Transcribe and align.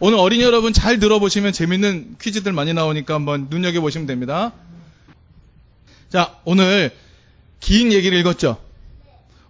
오늘 0.00 0.18
어린이 0.18 0.42
여러분 0.42 0.72
잘 0.72 0.98
들어보시면 0.98 1.52
재밌는 1.52 2.16
퀴즈들 2.20 2.52
많이 2.52 2.72
나오니까 2.72 3.14
한번 3.14 3.46
눈여겨보시면 3.48 4.06
됩니다. 4.06 4.52
자, 6.10 6.38
오늘 6.44 6.90
긴 7.60 7.92
얘기를 7.92 8.18
읽었죠? 8.18 8.58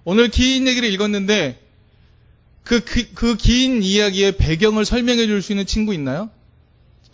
오늘 0.04 0.28
긴 0.28 0.68
얘기를 0.68 0.90
읽었는데 0.90 1.60
그, 2.62 2.80
그, 2.84 3.12
그 3.14 3.36
긴 3.36 3.82
이야기의 3.82 4.36
배경을 4.36 4.84
설명해 4.84 5.26
줄 5.26 5.42
수 5.42 5.52
있는 5.52 5.66
친구 5.66 5.92
있나요? 5.94 6.30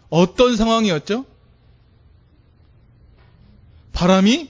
어떤 0.09 0.57
상황이었죠? 0.57 1.25
바람이 3.93 4.49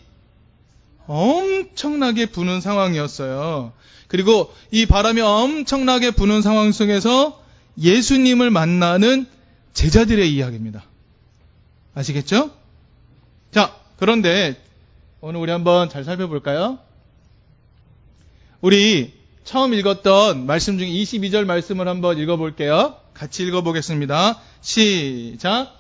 엄청나게 1.07 2.27
부는 2.27 2.61
상황이었어요. 2.61 3.73
그리고 4.09 4.55
이 4.71 4.87
바람이 4.87 5.21
엄청나게 5.21 6.13
부는 6.13 6.43
상황 6.43 6.73
속에서 6.73 7.40
예수님을 7.79 8.51
만나는 8.51 9.27
제자들의 9.73 10.33
이야기입니다. 10.35 10.85
아시겠죠? 11.95 12.51
자, 13.51 13.75
그런데 13.99 14.57
오늘 15.21 15.41
우리 15.41 15.51
한번 15.51 15.89
잘 15.89 16.05
살펴볼까요? 16.05 16.79
우리 18.61 19.13
처음 19.45 19.75
읽었던 19.75 20.47
말씀 20.47 20.79
중에 20.79 20.89
22절 20.89 21.45
말씀을 21.45 21.89
한번 21.89 22.19
읽어볼게요. 22.19 22.97
같이 23.15 23.43
읽어보겠습니다. 23.45 24.41
시작. 24.61 25.77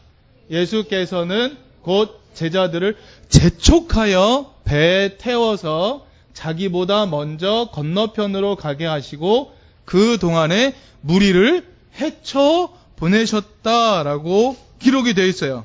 예수께서는 0.50 1.56
곧 1.82 2.20
제자들을 2.34 2.96
재촉하여 3.28 4.54
배에 4.64 5.16
태워서 5.18 6.06
자기보다 6.32 7.06
먼저 7.06 7.68
건너편으로 7.72 8.56
가게 8.56 8.86
하시고 8.86 9.54
그 9.84 10.18
동안에 10.18 10.74
무리를 11.00 11.66
헤쳐 12.00 12.72
보내셨다라고 12.96 14.56
기록이 14.78 15.14
되어 15.14 15.26
있어요. 15.26 15.64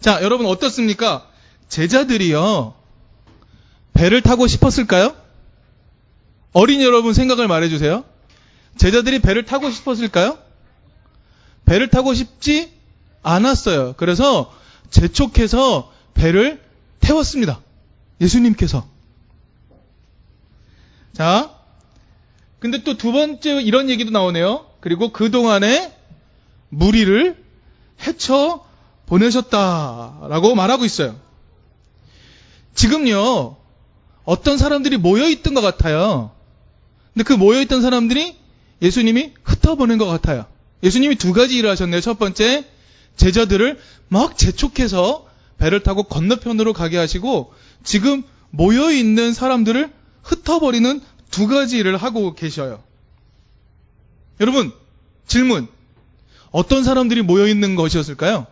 자, 0.00 0.22
여러분 0.22 0.46
어떻습니까? 0.46 1.28
제자들이요. 1.68 2.74
배를 3.94 4.20
타고 4.22 4.46
싶었을까요? 4.46 5.16
어린 6.52 6.82
여러분 6.82 7.14
생각을 7.14 7.48
말해 7.48 7.68
주세요. 7.68 8.04
제자들이 8.76 9.20
배를 9.20 9.44
타고 9.44 9.70
싶었을까요? 9.70 10.38
배를 11.64 11.88
타고 11.88 12.12
싶지 12.12 12.72
않았어요. 13.22 13.94
그래서 13.96 14.52
재촉해서 14.90 15.92
배를 16.14 16.60
태웠습니다. 17.00 17.60
예수님께서. 18.20 18.86
자, 21.12 21.54
근데 22.58 22.82
또 22.82 22.96
두 22.96 23.12
번째 23.12 23.60
이런 23.62 23.88
얘기도 23.90 24.10
나오네요. 24.10 24.66
그리고 24.84 25.08
그동안에 25.08 25.96
무리를 26.68 27.42
헤쳐 28.06 28.66
보내셨다라고 29.06 30.54
말하고 30.54 30.84
있어요. 30.84 31.16
지금요, 32.74 33.56
어떤 34.24 34.58
사람들이 34.58 34.98
모여있던 34.98 35.54
것 35.54 35.62
같아요. 35.62 36.32
근데 37.14 37.24
그 37.24 37.32
모여있던 37.32 37.80
사람들이 37.80 38.36
예수님이 38.82 39.32
흩어보낸 39.42 39.96
것 39.96 40.04
같아요. 40.04 40.44
예수님이 40.82 41.14
두 41.14 41.32
가지 41.32 41.56
일을 41.56 41.70
하셨네요. 41.70 42.02
첫 42.02 42.18
번째, 42.18 42.66
제자들을 43.16 43.78
막 44.08 44.36
재촉해서 44.36 45.26
배를 45.56 45.82
타고 45.82 46.02
건너편으로 46.02 46.74
가게 46.74 46.98
하시고 46.98 47.54
지금 47.84 48.22
모여있는 48.50 49.32
사람들을 49.32 49.90
흩어버리는 50.24 51.00
두 51.30 51.48
가지 51.48 51.78
일을 51.78 51.96
하고 51.96 52.34
계셔요. 52.34 52.82
여러분, 54.40 54.72
질문. 55.26 55.68
어떤 56.50 56.84
사람들이 56.84 57.22
모여있는 57.22 57.74
것이었을까요? 57.74 58.46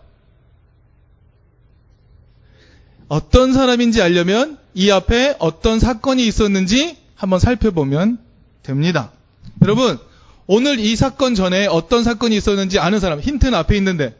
어떤 3.09 3.53
사람인지 3.53 4.01
알려면 4.01 4.59
이 4.75 4.91
앞에 4.91 5.37
어떤 5.39 5.79
사건이 5.79 6.27
있었는지 6.27 6.97
한번 7.15 7.39
살펴보면 7.39 8.19
됩니다. 8.63 9.13
여러분, 9.61 9.99
오늘 10.47 10.79
이 10.79 10.97
사건 10.97 11.35
전에 11.35 11.67
어떤 11.67 12.05
사건이 12.05 12.37
있었는지 12.37 12.79
아는 12.79 13.01
사람, 13.01 13.21
힌트는 13.21 13.55
앞에 13.55 13.77
있는데, 13.77 14.19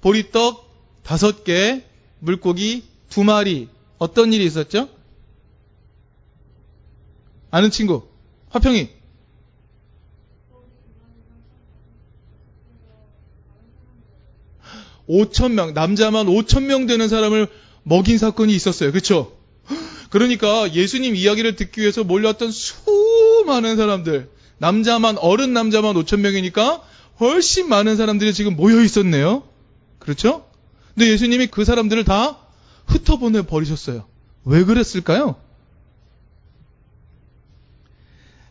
보리떡 0.00 1.02
다섯 1.02 1.44
개, 1.44 1.84
물고기 2.18 2.84
두 3.08 3.24
마리, 3.24 3.68
어떤 3.98 4.32
일이 4.32 4.44
있었죠? 4.44 4.88
아는 7.50 7.70
친구, 7.70 8.08
화평이. 8.50 9.03
오천 15.06 15.54
명 15.54 15.74
남자만 15.74 16.28
오천 16.28 16.66
명 16.66 16.86
되는 16.86 17.08
사람을 17.08 17.48
먹인 17.82 18.18
사건이 18.18 18.54
있었어요. 18.54 18.90
그렇죠? 18.90 19.36
그러니까 20.10 20.72
예수님 20.72 21.16
이야기를 21.16 21.56
듣기 21.56 21.80
위해서 21.80 22.04
몰려왔던 22.04 22.50
수많은 22.50 23.76
사람들, 23.76 24.30
남자만 24.58 25.18
어른 25.18 25.52
남자만 25.52 25.94
5천 25.96 26.20
명이니까 26.20 26.82
훨씬 27.20 27.68
많은 27.68 27.96
사람들이 27.96 28.32
지금 28.32 28.56
모여 28.56 28.80
있었네요. 28.82 29.42
그렇죠? 29.98 30.46
근데 30.94 31.10
예수님이 31.10 31.48
그 31.48 31.64
사람들을 31.64 32.04
다 32.04 32.38
흩어보내 32.86 33.42
버리셨어요. 33.42 34.06
왜 34.44 34.64
그랬을까요? 34.64 35.36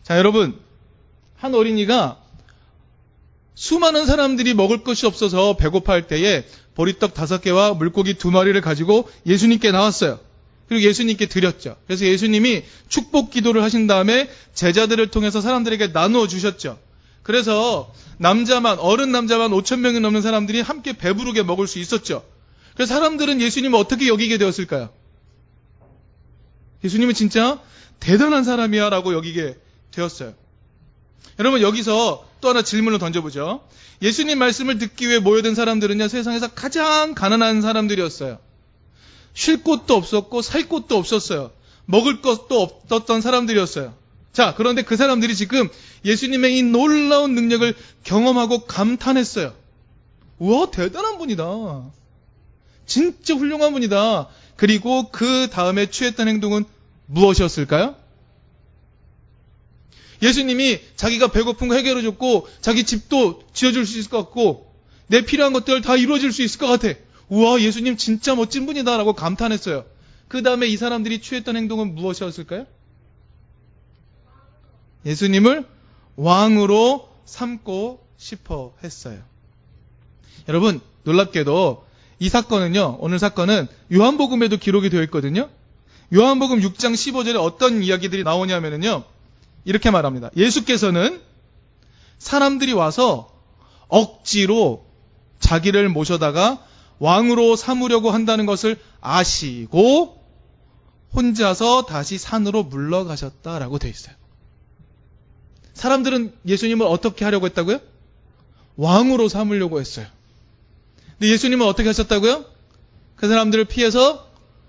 자, 0.02 0.18
여러분. 0.18 0.58
한 1.36 1.54
어린이가 1.54 2.22
수많은 3.54 4.06
사람들이 4.06 4.54
먹을 4.54 4.82
것이 4.82 5.06
없어서 5.06 5.56
배고파할 5.56 6.06
때에 6.06 6.44
보리떡 6.74 7.14
다섯 7.14 7.40
개와 7.40 7.74
물고기 7.74 8.14
두 8.14 8.30
마리를 8.30 8.60
가지고 8.60 9.08
예수님께 9.26 9.70
나왔어요. 9.70 10.18
그리고 10.68 10.82
예수님께 10.86 11.26
드렸죠. 11.26 11.76
그래서 11.86 12.04
예수님이 12.04 12.64
축복 12.88 13.30
기도를 13.30 13.62
하신 13.62 13.86
다음에 13.86 14.28
제자들을 14.54 15.08
통해서 15.10 15.40
사람들에게 15.40 15.88
나누어 15.88 16.26
주셨죠. 16.26 16.78
그래서 17.22 17.92
남자만 18.18 18.78
어른 18.78 19.12
남자만 19.12 19.50
5천 19.50 19.80
명이 19.80 20.00
넘는 20.00 20.22
사람들이 20.22 20.60
함께 20.60 20.92
배부르게 20.92 21.42
먹을 21.42 21.66
수 21.66 21.78
있었죠. 21.78 22.24
그래서 22.74 22.94
사람들은 22.94 23.40
예수님을 23.40 23.78
어떻게 23.78 24.08
여기게 24.08 24.38
되었을까요? 24.38 24.90
예수님은 26.82 27.14
진짜 27.14 27.60
대단한 28.00 28.44
사람이야라고 28.44 29.14
여기게 29.14 29.56
되었어요. 29.90 30.34
여러분 31.38 31.62
여기서 31.62 32.26
또 32.44 32.50
하나 32.50 32.60
질문을 32.60 32.98
던져보죠. 32.98 33.66
예수님 34.02 34.38
말씀을 34.38 34.76
듣기 34.76 35.08
위해 35.08 35.18
모여든 35.18 35.54
사람들은요 35.54 36.08
세상에서 36.08 36.48
가장 36.48 37.14
가난한 37.14 37.62
사람들이었어요. 37.62 38.38
쉴 39.32 39.62
곳도 39.62 39.94
없었고 39.94 40.42
살 40.42 40.68
곳도 40.68 40.98
없었어요. 40.98 41.52
먹을 41.86 42.20
것도 42.20 42.60
없었던 42.60 43.22
사람들이었어요. 43.22 43.94
자, 44.34 44.54
그런데 44.56 44.82
그 44.82 44.96
사람들이 44.96 45.34
지금 45.34 45.70
예수님의 46.04 46.58
이 46.58 46.62
놀라운 46.62 47.34
능력을 47.34 47.74
경험하고 48.02 48.66
감탄했어요. 48.66 49.54
우와, 50.38 50.70
대단한 50.70 51.16
분이다. 51.16 51.44
진짜 52.84 53.34
훌륭한 53.34 53.72
분이다. 53.72 54.28
그리고 54.56 55.08
그 55.10 55.48
다음에 55.50 55.86
취했던 55.86 56.28
행동은 56.28 56.66
무엇이었을까요? 57.06 57.96
예수님이 60.24 60.80
자기가 60.96 61.28
배고픈 61.28 61.68
거 61.68 61.74
해결해 61.74 62.02
줬고, 62.02 62.48
자기 62.60 62.84
집도 62.84 63.42
지어줄 63.52 63.86
수 63.86 63.98
있을 63.98 64.10
것 64.10 64.18
같고, 64.18 64.74
내 65.06 65.20
필요한 65.20 65.52
것들 65.52 65.82
다 65.82 65.96
이루어질 65.96 66.32
수 66.32 66.42
있을 66.42 66.58
것 66.58 66.66
같아. 66.66 66.98
우와, 67.28 67.60
예수님 67.60 67.96
진짜 67.98 68.34
멋진 68.34 68.64
분이다라고 68.64 69.12
감탄했어요. 69.12 69.84
그 70.28 70.42
다음에 70.42 70.66
이 70.66 70.76
사람들이 70.78 71.20
취했던 71.20 71.56
행동은 71.56 71.94
무엇이었을까요? 71.94 72.66
예수님을 75.04 75.66
왕으로 76.16 77.08
삼고 77.26 78.06
싶어 78.16 78.74
했어요. 78.82 79.22
여러분, 80.48 80.80
놀랍게도 81.04 81.84
이 82.18 82.28
사건은요, 82.30 82.96
오늘 83.00 83.18
사건은 83.18 83.68
요한복음에도 83.92 84.56
기록이 84.56 84.88
되어 84.88 85.02
있거든요. 85.02 85.50
요한복음 86.14 86.60
6장 86.60 86.94
15절에 86.94 87.36
어떤 87.36 87.82
이야기들이 87.82 88.24
나오냐면요. 88.24 89.04
이렇게 89.64 89.90
말합니다. 89.90 90.30
예수께서는 90.36 91.20
사람들이 92.18 92.72
와서 92.72 93.30
억지로 93.88 94.86
자기를 95.40 95.88
모셔다가 95.88 96.64
왕으로 96.98 97.56
삼으려고 97.56 98.10
한다는 98.10 98.46
것을 98.46 98.78
아시고 99.00 100.22
혼자서 101.14 101.86
다시 101.86 102.18
산으로 102.18 102.64
물러가셨다라고 102.64 103.78
되어 103.78 103.90
있어요. 103.90 104.14
사람들은 105.74 106.34
예수님을 106.46 106.86
어떻게 106.86 107.24
하려고 107.24 107.46
했다고요? 107.46 107.80
왕으로 108.76 109.28
삼으려고 109.28 109.80
했어요. 109.80 110.06
근데 111.18 111.32
예수님은 111.32 111.66
어떻게 111.66 111.88
하셨다고요? 111.88 112.44
그 113.16 113.28
사람들을 113.28 113.66
피해서 113.66 114.28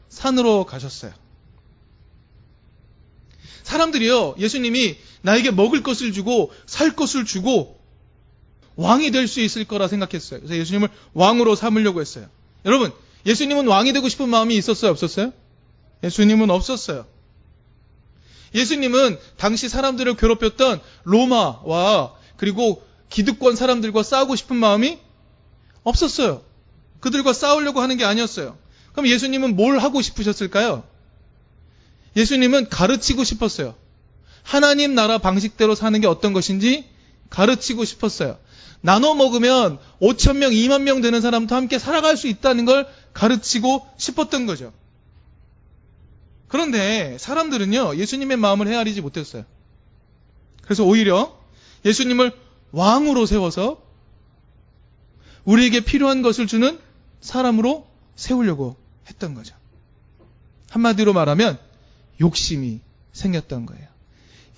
산으로 0.10 0.66
가셨어요. 0.66 1.12
사람들이요, 3.66 4.36
예수님이 4.38 4.96
나에게 5.24 5.50
먹을 5.50 5.82
것을 5.82 6.14
주고 6.14 6.52
살 6.68 6.96
것을 6.96 7.26
주고 7.26 7.80
왕이 8.76 9.10
될 9.10 9.28
수 9.28 9.42
있을 9.42 9.66
거라 9.66 9.88
생각했어요. 9.88 10.42
그래서 10.42 10.56
예수님을 10.56 10.90
왕으로 11.14 11.56
삼으려고 11.56 12.00
했어요. 12.00 12.28
여러분, 12.64 12.94
예수님은 13.26 13.68
왕이 13.68 13.92
되고 13.94 14.08
싶은 14.08 14.30
마음이 14.30 14.56
있었어요? 14.56 14.92
없었어요? 14.92 15.34
예수님은 16.04 16.52
없었어요. 16.52 17.08
예수님은 18.54 19.18
당시 19.38 19.68
사람들을 19.68 20.16
괴롭혔던 20.16 20.80
로마와 21.04 22.14
그리고 22.38 22.86
기득권 23.10 23.56
사람들과 23.56 24.04
싸우고 24.04 24.36
싶은 24.36 24.58
마음이 24.58 25.00
없었어요. 25.84 26.44
그들과 27.00 27.34
싸우려고 27.34 27.82
하는 27.82 27.98
게 27.98 28.06
아니었어요. 28.06 28.58
그럼 28.92 29.08
예수님은 29.08 29.56
뭘 29.56 29.80
하고 29.80 30.04
싶으셨을까요? 30.04 30.84
예수님은 32.16 32.70
가르치고 32.70 33.24
싶었어요. 33.24 33.76
하나님 34.44 34.96
나라 34.96 35.18
방식대로 35.18 35.76
사는 35.76 36.00
게 36.00 36.08
어떤 36.08 36.34
것인지 36.34 36.86
가르치고 37.30 37.84
싶었어요. 37.86 38.38
나눠 38.82 39.16
먹으면 39.16 39.80
5천 40.00 40.38
명, 40.38 40.52
2만 40.52 40.84
명 40.84 41.02
되는 41.02 41.20
사람도 41.20 41.56
함께 41.56 41.80
살아갈 41.80 42.18
수 42.18 42.28
있다는 42.28 42.66
걸 42.66 42.88
가르치고 43.14 43.88
싶었던 43.98 44.46
거죠. 44.46 44.72
그런데 46.48 47.18
사람들은요, 47.20 47.98
예수님의 47.98 48.38
마음을 48.38 48.68
헤아리지 48.68 49.02
못했어요. 49.02 49.44
그래서 50.62 50.84
오히려 50.84 51.36
예수님을 51.84 52.32
왕으로 52.72 53.26
세워서 53.26 53.82
우리에게 55.44 55.82
필요한 55.82 56.22
것을 56.22 56.48
주는 56.48 56.80
사람으로 57.22 57.88
세우려고 58.16 58.76
했던 59.08 59.34
거죠. 59.34 59.56
한마디로 60.70 61.14
말하면 61.14 61.58
욕심이 62.22 62.80
생겼던 63.14 63.66
거예요. 63.66 63.88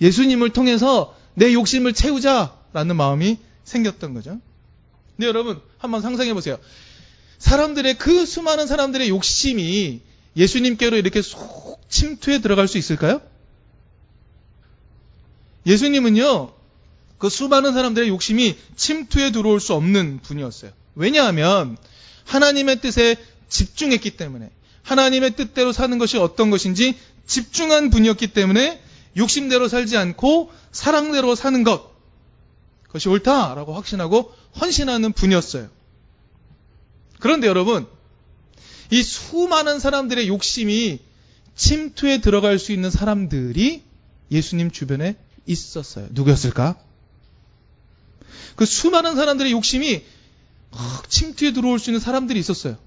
예수님을 0.00 0.50
통해서 0.50 1.16
내 1.34 1.52
욕심을 1.52 1.92
채우자라는 1.92 2.96
마음이 2.96 3.38
생겼던 3.64 4.14
거죠. 4.14 4.40
근데 5.16 5.26
여러분, 5.26 5.60
한번 5.78 6.02
상상해 6.02 6.32
보세요. 6.34 6.58
사람들의 7.38 7.98
그 7.98 8.26
수많은 8.26 8.66
사람들의 8.66 9.08
욕심이 9.08 10.00
예수님께로 10.36 10.96
이렇게 10.96 11.22
속 11.22 11.80
침투해 11.88 12.40
들어갈 12.40 12.68
수 12.68 12.78
있을까요? 12.78 13.20
예수님은요, 15.66 16.52
그 17.18 17.28
수많은 17.28 17.72
사람들의 17.72 18.08
욕심이 18.08 18.56
침투해 18.76 19.32
들어올 19.32 19.60
수 19.60 19.74
없는 19.74 20.20
분이었어요. 20.22 20.70
왜냐하면 20.94 21.76
하나님의 22.24 22.80
뜻에 22.80 23.16
집중했기 23.48 24.16
때문에 24.16 24.50
하나님의 24.82 25.36
뜻대로 25.36 25.72
사는 25.72 25.98
것이 25.98 26.16
어떤 26.18 26.50
것인지 26.50 26.96
집중한 27.28 27.90
분이었기 27.90 28.28
때문에 28.28 28.82
욕심대로 29.16 29.68
살지 29.68 29.96
않고 29.96 30.50
사랑대로 30.72 31.36
사는 31.36 31.62
것 31.62 31.92
그것이 32.84 33.08
옳다라고 33.08 33.74
확신하고 33.74 34.34
헌신하는 34.60 35.12
분이었어요. 35.12 35.68
그런데 37.20 37.46
여러분 37.46 37.86
이 38.90 39.02
수많은 39.02 39.78
사람들의 39.78 40.26
욕심이 40.28 41.00
침투에 41.54 42.20
들어갈 42.20 42.58
수 42.58 42.72
있는 42.72 42.90
사람들이 42.90 43.82
예수님 44.30 44.70
주변에 44.70 45.16
있었어요. 45.46 46.08
누구였을까? 46.10 46.78
그 48.56 48.64
수많은 48.64 49.16
사람들의 49.16 49.52
욕심이 49.52 50.02
침투에 51.08 51.52
들어올 51.52 51.78
수 51.78 51.90
있는 51.90 52.00
사람들이 52.00 52.38
있었어요. 52.38 52.78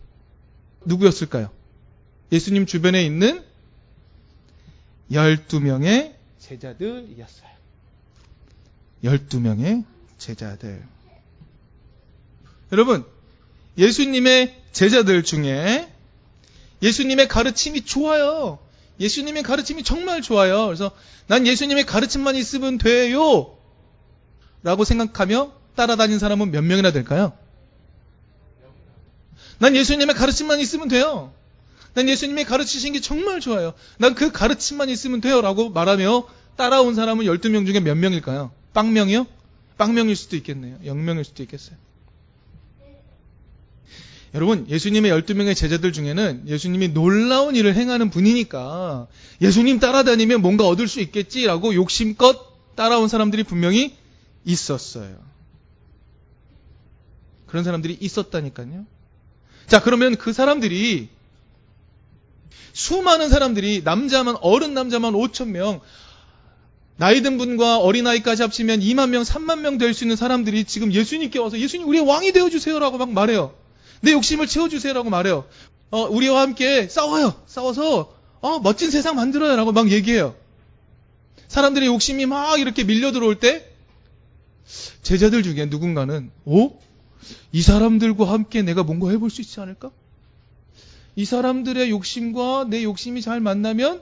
누구였을까요? 0.86 1.52
예수님 2.32 2.66
주변에 2.66 3.04
있는 3.06 3.44
12명의 5.12 6.14
제자들이었어요. 6.40 7.52
12명의 9.04 9.84
제자들. 10.18 10.84
여러분, 12.72 13.06
예수님의 13.78 14.62
제자들 14.72 15.24
중에 15.24 15.92
예수님의 16.82 17.28
가르침이 17.28 17.86
좋아요. 17.86 18.60
예수님의 19.00 19.44
가르침이 19.44 19.84
정말 19.84 20.22
좋아요. 20.22 20.66
그래서 20.68 20.92
난 21.28 21.46
예수님의 21.46 21.86
가르침만 21.86 22.36
있으면 22.36 22.78
돼요. 22.78 23.58
라고 24.64 24.84
생각하며 24.84 25.52
따라다닌 25.76 26.20
사람은 26.20 26.52
몇 26.52 26.62
명이나 26.64 26.92
될까요? 26.92 27.34
난 29.60 29.76
예수님의 29.76 30.16
가르침만 30.16 30.60
있으면 30.60 30.88
돼요. 30.88 31.34
난 31.94 32.08
예수님이 32.08 32.46
가르치신 32.46 32.94
게 32.94 33.02
정말 33.02 33.40
좋아요. 33.40 33.74
난 33.98 34.16
그 34.16 34.32
가르침만 34.32 34.90
있으면 34.90 35.22
돼요. 35.22 35.42
라고 35.42 35.70
말하며 35.70 36.28
따라온 36.56 36.96
사람은 36.96 37.26
12명 37.26 37.66
중에 37.66 37.80
몇 37.80 37.96
명일까요? 37.96 38.52
빵명이요? 38.74 39.26
빵명일 39.78 40.16
수도 40.16 40.36
있겠네요. 40.38 40.78
0명일 40.86 41.24
수도 41.24 41.44
있겠어요. 41.44 41.76
여러분, 44.34 44.66
예수님의 44.70 45.12
12명의 45.12 45.56
제자들 45.56 45.92
중에는 45.92 46.44
예수님이 46.48 46.90
놀라운 46.90 47.56
일을 47.56 47.76
행하는 47.76 48.10
분이니까 48.10 49.08
예수님 49.42 49.80
따라다니면 49.80 50.42
뭔가 50.42 50.66
얻을 50.68 50.88
수 50.88 51.02
있겠지라고 51.02 51.74
욕심껏 51.76 52.40
따라온 52.76 53.10
사람들이 53.10 53.44
분명히 53.44 53.98
있었어요. 54.46 55.18
그런 57.48 57.66
사람들이 57.66 57.98
있었다니까요. 58.00 58.86
자, 59.68 59.82
그러면 59.82 60.16
그 60.16 60.32
사람들이 60.32 61.10
수많은 62.74 63.30
사람들이 63.30 63.82
남자만 63.84 64.38
어른 64.42 64.74
남자만 64.74 65.14
5천 65.14 65.48
명 65.50 65.82
나이 66.98 67.22
든 67.22 67.38
분과 67.38 67.78
어린아이까지 67.80 68.42
합치면 68.44 68.80
2만 68.82 69.10
명, 69.10 69.24
3만 69.24 69.60
명 69.60 69.78
될 69.78 69.94
수 69.94 70.04
있는 70.04 70.16
사람들이 70.16 70.66
지금 70.66 70.94
예수님께 70.94 71.40
와서 71.40 71.58
예수님 71.58 71.88
우리의 71.88 72.06
왕이 72.06 72.32
되어 72.32 72.50
주세요라고 72.50 72.98
막 72.98 73.12
말해요. 73.12 73.56
내 74.02 74.12
욕심을 74.12 74.48
채워 74.48 74.70
주세요라고 74.70 75.10
말해요. 75.10 75.46
어, 75.90 76.04
우리와 76.04 76.42
함께 76.42 76.88
싸워요. 76.88 77.34
싸워서 77.48 78.14
어, 78.42 78.60
멋진 78.60 78.92
세상 78.92 79.16
만들어요라고 79.16 79.72
막 79.72 79.92
얘기해요. 79.92 80.36
사람들의 81.48 81.88
욕심이 81.88 82.26
막 82.26 82.60
이렇게 82.60 82.84
밀려 82.84 83.12
들어올 83.12 83.40
때 83.40 83.68
제자들 85.02 85.44
중에 85.44 85.66
누군가는 85.66 86.32
오? 86.46 86.74
이 87.52 87.62
사람들과 87.62 88.32
함께 88.32 88.62
내가 88.62 88.84
뭔가 88.84 89.10
해볼 89.10 89.30
수 89.30 89.42
있지 89.42 89.60
않을까? 89.60 89.92
이 91.16 91.26
사람들의 91.26 91.90
욕심과 91.90 92.68
내 92.70 92.84
욕심이 92.84 93.22
잘 93.22 93.40
만나면 93.40 94.02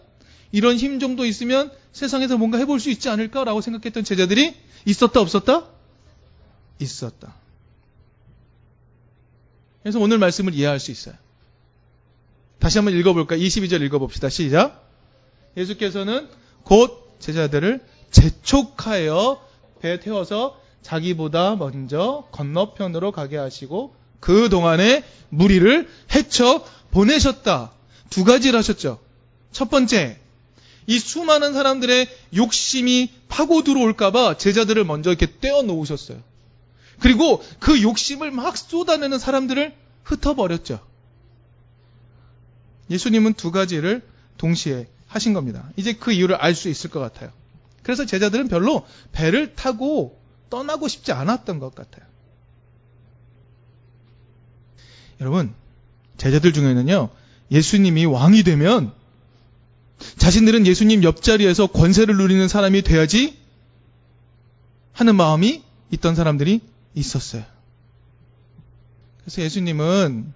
이런 0.52 0.78
힘 0.78 1.00
정도 1.00 1.26
있으면 1.26 1.72
세상에서 1.92 2.38
뭔가 2.38 2.58
해볼 2.58 2.80
수 2.80 2.90
있지 2.90 3.10
않을까라고 3.10 3.62
생각했던 3.62 4.04
제자들이 4.04 4.56
있었다 4.86 5.20
없었다? 5.22 5.68
있었다. 6.80 7.36
그래서 9.82 10.00
오늘 10.00 10.18
말씀을 10.18 10.54
이해할 10.54 10.80
수 10.80 10.92
있어요. 10.92 11.16
다시 12.60 12.78
한번 12.78 12.96
읽어볼까? 12.96 13.36
22절 13.38 13.82
읽어봅시다. 13.82 14.30
시작. 14.30 14.88
예수께서는 15.56 16.30
곧 16.64 17.16
제자들을 17.20 17.86
재촉하여 18.12 19.42
배 19.82 20.00
태워서 20.00 20.60
자기보다 20.82 21.56
먼저 21.56 22.28
건너편으로 22.32 23.12
가게 23.12 23.38
하시고 23.38 23.96
그 24.20 24.50
동안에 24.50 25.04
무리를 25.30 25.90
헤쳐 26.14 26.66
보내셨다. 26.92 27.72
두 28.10 28.24
가지를 28.24 28.58
하셨죠. 28.60 29.00
첫 29.52 29.70
번째, 29.70 30.20
이 30.88 31.00
수많은 31.00 31.54
사람들의 31.54 32.08
욕심이 32.36 33.12
파고 33.28 33.64
들어올까봐 33.64 34.38
제자들을 34.38 34.84
먼저 34.86 35.12
이렇게 35.12 35.28
떼어 35.40 35.62
놓으셨어요. 35.62 36.20
그리고 37.00 37.44
그 37.60 37.82
욕심을 37.82 38.32
막 38.32 38.58
쏟아내는 38.58 39.20
사람들을 39.20 39.74
흩어버렸죠. 40.04 40.80
예수님은 42.90 43.34
두 43.36 43.52
가지를 43.52 44.02
동시에 44.38 44.88
하신 45.08 45.34
겁니다. 45.34 45.70
이제 45.76 45.94
그 45.94 46.12
이유를 46.12 46.36
알 46.36 46.56
수 46.56 46.70
있을 46.70 46.90
것 46.90 47.00
같아요. 47.00 47.32
그래서 47.84 48.06
제자들은 48.06 48.48
별로 48.48 48.86
배를 49.12 49.56
타고 49.56 50.20
떠나고 50.50 50.88
싶지 50.88 51.12
않았던 51.12 51.60
것 51.60 51.76
같아요. 51.76 52.06
여러분, 55.22 55.54
제자들 56.18 56.54
중에는요, 56.54 57.10
예수님이 57.52 58.06
왕이 58.06 58.44
되면 58.44 58.92
자신들은 60.18 60.66
예수님 60.66 61.04
옆자리에서 61.04 61.68
권세를 61.68 62.16
누리는 62.18 62.48
사람이 62.48 62.84
돼야지 62.84 63.38
하는 64.94 65.16
마음이 65.16 65.64
있던 65.92 66.16
사람들이 66.16 66.62
있었어요. 66.96 67.44
그래서 69.24 69.42
예수님은 69.42 70.34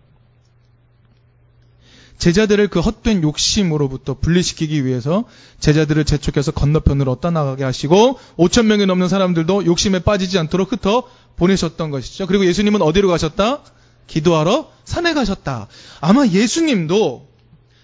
제자들을 2.17 2.69
그 2.69 2.79
헛된 2.79 3.23
욕심으로부터 3.23 4.13
분리시키기 4.13 4.85
위해서 4.85 5.25
제자들을 5.59 6.05
재촉해서 6.05 6.51
건너편으로 6.51 7.15
떠나가게 7.15 7.63
하시고 7.63 8.17
5천 8.37 8.65
명이 8.65 8.85
넘는 8.85 9.09
사람들도 9.09 9.65
욕심에 9.65 9.99
빠지지 9.99 10.39
않도록 10.39 10.71
흩어 10.71 11.03
보내셨던 11.35 11.91
것이죠. 11.91 12.27
그리고 12.27 12.45
예수님은 12.45 12.81
어디로 12.81 13.09
가셨다? 13.09 13.63
기도하러 14.07 14.71
산에 14.85 15.13
가셨다. 15.13 15.67
아마 16.01 16.27
예수님도 16.27 17.27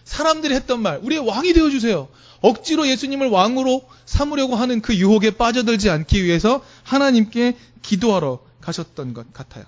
사람들이 0.03 0.55
했던 0.55 0.81
말, 0.81 0.99
우리의 1.03 1.25
왕이 1.25 1.53
되어주세요. 1.53 2.07
억지로 2.41 2.87
예수님을 2.87 3.29
왕으로 3.29 3.87
삼으려고 4.05 4.55
하는 4.55 4.81
그 4.81 4.95
유혹에 4.95 5.31
빠져들지 5.31 5.89
않기 5.89 6.23
위해서 6.23 6.63
하나님께 6.83 7.57
기도하러 7.81 8.39
가셨던 8.61 9.13
것 9.13 9.31
같아요. 9.33 9.65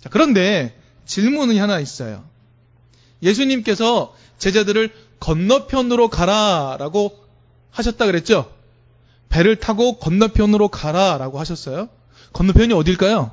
자, 0.00 0.08
그런데 0.10 0.80
질문이 1.04 1.58
하나 1.58 1.80
있어요. 1.80 2.24
예수님께서 3.22 4.14
제자들을 4.38 4.92
건너편으로 5.20 6.08
가라라고 6.08 7.18
하셨다 7.70 8.06
그랬죠? 8.06 8.52
배를 9.28 9.56
타고 9.56 9.98
건너편으로 9.98 10.68
가라라고 10.68 11.38
하셨어요. 11.38 11.88
건너편이 12.32 12.72
어딜까요? 12.74 13.32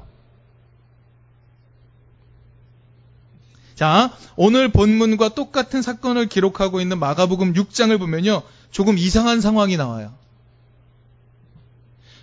자, 3.75 4.15
오늘 4.35 4.69
본문과 4.69 5.29
똑같은 5.29 5.81
사건을 5.81 6.27
기록하고 6.27 6.79
있는 6.81 6.99
마가복음 6.99 7.53
6장을 7.53 7.97
보면요. 7.97 8.43
조금 8.71 8.97
이상한 8.97 9.41
상황이 9.41 9.77
나와요. 9.77 10.13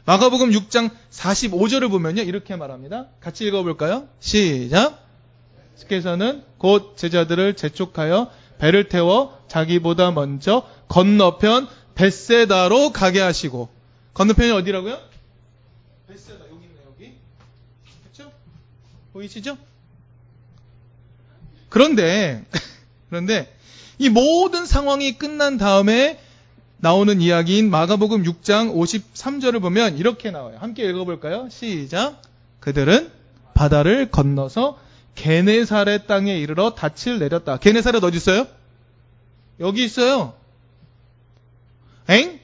마가복음 0.05 0.51
6장 0.51 0.91
45절을 1.11 1.91
보면요. 1.91 2.23
이렇게 2.23 2.57
말합니다. 2.57 3.07
같이 3.21 3.47
읽어볼까요? 3.47 4.09
시작. 4.21 5.07
께서는 5.89 6.45
곧 6.59 6.97
제자들을 6.97 7.57
재촉하여 7.57 8.31
배를 8.59 8.89
태워 8.89 9.39
자기보다 9.49 10.11
먼저 10.11 10.69
건너편 10.89 11.69
벳세다로 11.95 12.93
가게 12.93 13.21
하시고 13.21 13.69
건너편이 14.15 14.51
어디라고요? 14.51 14.99
벳세다 16.09 16.45
여기 16.51 16.65
있네 16.67 16.81
여기 16.87 17.15
그렇죠? 18.03 18.31
보이시죠? 19.13 19.57
그런데 21.71 22.45
그런데 23.09 23.51
이 23.99 24.11
모든 24.11 24.67
상황이 24.67 25.17
끝난 25.17 25.57
다음에 25.57 26.21
나오는 26.77 27.21
이야기인 27.21 27.71
마가복음 27.71 28.23
6장 28.25 28.75
53절을 28.75 29.61
보면 29.63 29.99
이렇게 29.99 30.31
나와요. 30.31 30.57
함께 30.61 30.85
읽어볼까요? 30.89 31.49
시작. 31.51 32.21
그들은 32.61 33.11
바다를 33.55 34.11
건너서 34.11 34.79
게네사렛 35.15 36.07
땅에 36.07 36.39
이르러 36.39 36.75
닻을 36.75 37.19
내렸다. 37.19 37.59
게네사렛 37.59 38.03
어디 38.03 38.17
있어요? 38.17 38.47
여기 39.61 39.85
있어요. 39.85 40.33
엥? 42.09 42.41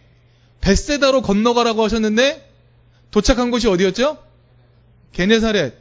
벳세다로 0.61 1.23
건너가라고 1.23 1.83
하셨는데 1.83 2.47
도착한 3.11 3.51
곳이 3.51 3.69
어디였죠? 3.69 4.19
게네사렛. 5.13 5.75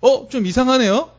어, 0.00 0.28
좀 0.28 0.46
이상하네요. 0.46 1.13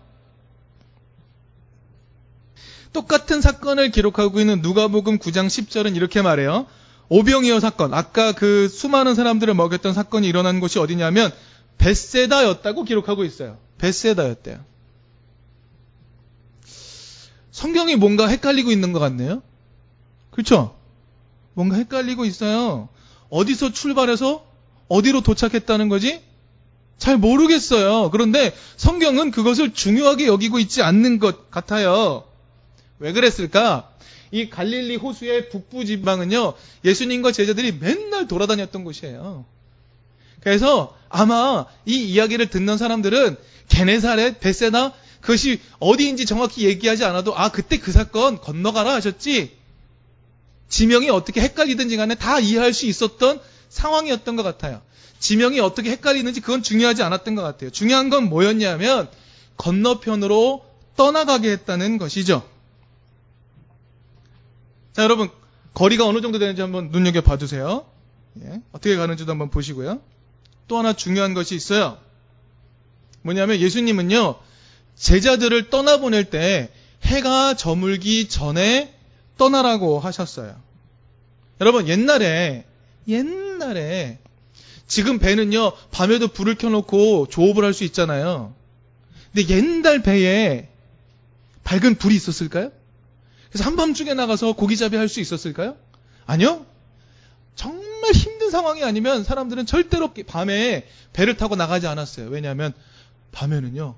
똑같은 2.96 3.42
사건을 3.42 3.92
기록하고 3.92 4.40
있는 4.40 4.62
누가복음 4.62 5.20
9장 5.20 5.48
10절은 5.48 5.98
이렇게 5.98 6.22
말해요. 6.22 6.66
오병이어 7.10 7.60
사건. 7.60 7.94
아까 7.94 8.32
그 8.32 8.70
수많은 8.70 9.16
사람들을 9.16 9.54
먹였던 9.54 9.94
사건이 9.94 10.26
일어난 10.26 10.62
곳이 10.62 10.80
어디냐면 10.80 11.30
벳세다였다고 11.78 12.86
기록하고 12.86 13.26
있어요. 13.26 13.58
벳세다였대요. 13.80 14.64
성경이 17.52 17.98
뭔가 17.98 18.30
헷갈리고 18.30 18.72
있는 18.72 18.94
것 18.94 19.00
같네요. 19.00 19.44
그렇죠? 20.32 20.78
뭔가 21.54 21.76
헷갈리고 21.76 22.24
있어요. 22.24 22.88
어디서 23.30 23.74
출발해서 23.74 24.46
어디로 24.88 25.20
도착했다는 25.20 25.90
거지? 25.90 26.22
잘 26.98 27.18
모르겠어요. 27.18 28.10
그런데 28.12 28.56
성경은 28.78 29.32
그것을 29.32 29.74
중요하게 29.74 30.28
여기고 30.28 30.60
있지 30.60 30.82
않는 30.82 31.20
것 31.20 31.52
같아요. 31.52 32.24
왜 33.00 33.12
그랬을까? 33.12 33.92
이 34.32 34.50
갈릴리 34.50 34.96
호수의 34.98 35.50
북부 35.50 35.86
지방은요, 35.86 36.54
예수님과 36.84 37.32
제자들이 37.32 37.78
맨날 37.80 38.28
돌아다녔던 38.28 38.84
곳이에요. 38.84 39.46
그래서 40.42 40.96
아마 41.10 41.66
이 41.86 42.04
이야기를 42.04 42.50
듣는 42.50 42.78
사람들은 42.78 43.38
게네사렛, 43.70 44.40
베세나, 44.40 44.94
그것이 45.22 45.60
어디인지 45.80 46.26
정확히 46.26 46.66
얘기하지 46.66 47.04
않아도, 47.06 47.36
아, 47.36 47.50
그때 47.50 47.78
그 47.80 47.92
사건 47.92 48.40
건너가라 48.40 48.94
하셨지, 48.94 49.58
지명이 50.70 51.10
어떻게 51.10 51.42
헷갈리든지 51.42 51.98
간에 51.98 52.16
다 52.16 52.40
이해할 52.40 52.74
수 52.74 52.86
있었던 52.86 53.40
상황이었던 53.70 54.36
것 54.36 54.44
같아요. 54.44 54.82
지명이 55.20 55.60
어떻게 55.60 55.90
헷갈리는지 55.92 56.42
그건 56.42 56.62
중요하지 56.62 57.02
않았던 57.02 57.36
것 57.36 57.42
같아요. 57.42 57.70
중요한 57.70 58.10
건 58.10 58.30
뭐였냐면, 58.30 59.10
건너편으로 59.58 60.66
떠나가게 60.96 61.52
했다는 61.52 61.98
것이죠. 61.98 62.48
자, 64.96 65.04
여러분, 65.04 65.30
거리가 65.74 66.08
어느 66.08 66.22
정도 66.22 66.40
되는지 66.40 66.62
한번 66.62 66.90
눈여겨 66.90 67.20
봐 67.20 67.38
주세요. 67.38 67.86
예, 68.42 68.62
어떻게 68.72 68.96
가는지도 68.96 69.30
한번 69.30 69.50
보시고요. 69.50 70.00
또 70.70 70.78
하나 70.78 70.94
중요한 70.94 71.34
것이 71.34 71.54
있어요. 71.54 71.98
뭐냐면 73.22 73.60
예수님은요, 73.60 74.36
제자들을 74.96 75.70
떠나보낼 75.70 76.30
때 76.30 76.72
해가 77.04 77.56
저물기 77.56 78.30
전에 78.30 78.94
떠나라고 79.38 80.00
하셨어요. 80.00 80.56
여러분, 81.60 81.90
옛날에, 81.90 82.66
옛날에, 83.10 84.20
지금 84.88 85.20
배는요, 85.20 85.74
밤에도 85.92 86.30
불을 86.30 86.56
켜놓고 86.56 87.28
조업을 87.28 87.66
할 87.66 87.74
수 87.74 87.84
있잖아요. 87.84 88.54
근데 89.34 89.54
옛날 89.54 90.02
배에 90.04 90.70
밝은 91.66 91.96
불이 91.96 92.16
있었을까요? 92.16 92.72
그래서 93.50 93.64
한밤중에 93.66 94.14
나가서 94.14 94.54
고기잡이 94.54 94.98
할 94.98 95.08
수 95.08 95.20
있었을까요? 95.20 95.76
아니요. 96.26 96.66
정말 97.56 98.12
힘든 98.12 98.52
상황이 98.52 98.84
아니면 98.84 99.24
사람들은 99.24 99.66
절대로 99.66 100.14
밤에 100.28 100.88
배를 101.14 101.38
타고 101.38 101.56
나가지 101.56 101.88
않았어요. 101.88 102.28
왜냐하면 102.28 102.74
밤에는요 103.32 103.96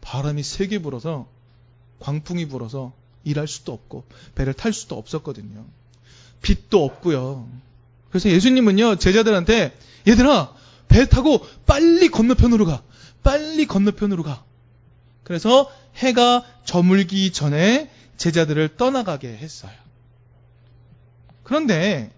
바람이 0.00 0.42
세게 0.42 0.78
불어서 0.80 1.26
광풍이 2.00 2.46
불어서 2.48 2.92
일할 3.24 3.48
수도 3.48 3.72
없고 3.72 4.04
배를 4.34 4.54
탈 4.54 4.72
수도 4.72 4.96
없었거든요. 4.96 5.64
빛도 6.42 6.84
없고요. 6.84 7.48
그래서 8.10 8.30
예수님은요 8.30 8.96
제자들한테 8.96 9.76
얘들아 10.08 10.54
배 10.88 11.06
타고 11.08 11.44
빨리 11.66 12.08
건너편으로 12.08 12.64
가. 12.64 12.82
빨리 13.22 13.66
건너편으로 13.66 14.22
가. 14.22 14.44
그래서 15.24 15.70
해가 15.96 16.44
저물기 16.64 17.32
전에 17.32 17.90
제자들을 18.16 18.76
떠나가게 18.76 19.28
했어요. 19.28 19.72
그런데 21.42 22.10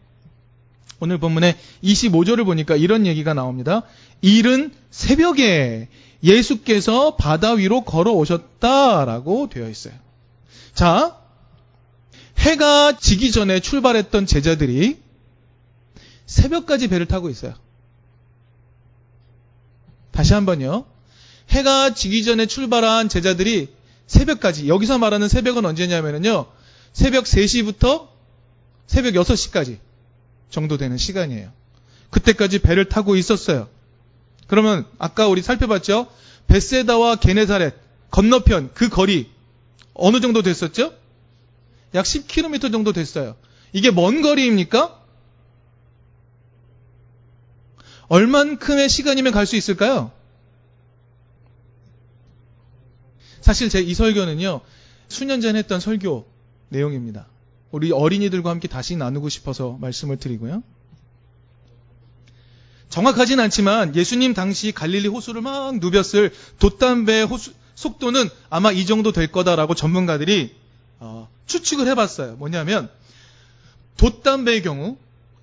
오늘 1.01 1.19
본문의 1.19 1.57
25절을 1.85 2.45
보니까 2.45 2.77
이런 2.77 3.07
얘기가 3.07 3.35
나옵니다. 3.35 3.83
이른 4.21 4.73
새벽에 4.91 5.89
예수께서 6.23 7.15
바다 7.17 7.53
위로 7.53 7.83
걸어오셨다라고 7.83 9.49
되어 9.49 9.69
있어요. 9.69 9.95
자, 10.75 11.17
해가 12.39 12.97
지기 12.99 13.31
전에 13.31 13.61
출발했던 13.61 14.27
제자들이 14.27 14.99
새벽까지 16.27 16.89
배를 16.89 17.07
타고 17.07 17.31
있어요. 17.31 17.55
다시 20.11 20.35
한번요. 20.35 20.85
해가 21.51 21.95
지기 21.95 22.25
전에 22.25 22.47
출발한 22.47 23.09
제자들이 23.09 23.69
새벽까지 24.09 24.69
여기서 24.69 24.99
말하는 24.99 25.29
새벽은 25.29 25.65
언제냐면요. 25.65 26.47
새벽 26.93 27.25
3시부터 27.25 28.09
새벽 28.87 29.15
6시까지 29.15 29.79
정도 30.51 30.77
되는 30.79 30.97
시간이에요. 30.97 31.53
그때까지 32.11 32.59
배를 32.61 32.89
타고 32.89 33.15
있었어요. 33.17 33.69
그러면 34.47 34.87
아까 34.99 35.29
우리 35.29 35.43
살펴봤죠? 35.43 36.09
베세다와 36.49 37.17
게네사렛 37.17 37.75
건너편 38.11 38.71
그 38.73 38.89
거리 38.89 39.31
어느 39.93 40.21
정도 40.21 40.43
됐었죠? 40.43 40.95
약 41.95 42.05
10km 42.05 42.73
정도 42.73 42.93
됐어요. 42.93 43.37
이게 43.75 43.91
먼 43.91 44.23
거리입니까? 44.23 44.99
얼만큼의 48.09 48.89
시간이면 48.89 49.33
갈 49.35 49.45
수 49.45 49.57
있을까요? 49.57 50.11
사실 53.41 53.69
제 53.69 53.81
이 53.81 53.95
설교는요, 53.95 54.61
수년 55.09 55.41
전에 55.41 55.61
했던 55.61 55.81
설교 55.81 56.27
내용입니다. 56.69 57.27
우리 57.71 57.93
어린이들과 57.93 58.51
함께 58.51 58.69
다시 58.69 58.97
나누고 58.97 59.29
싶어서 59.29 59.77
말씀을 59.81 60.17
드리고요. 60.19 60.63
정확하진 62.89 63.39
않지만 63.41 63.95
예수님 63.95 64.33
당시 64.35 64.73
갈릴리 64.73 65.09
호수를 65.09 65.43
막 65.43 65.79
누볐을 65.79 66.33
돛담배 66.59 67.23
호수, 67.23 67.53
속도는 67.75 68.29
아마 68.51 68.73
이 68.73 68.87
정도 68.87 69.13
될 69.13 69.31
거다라고 69.31 69.75
전문가들이 69.75 70.55
어, 70.99 71.29
추측을 71.47 71.87
해봤어요. 71.89 72.37
뭐냐면 72.37 72.91
돛단배의 73.99 74.63
경우, 74.63 74.97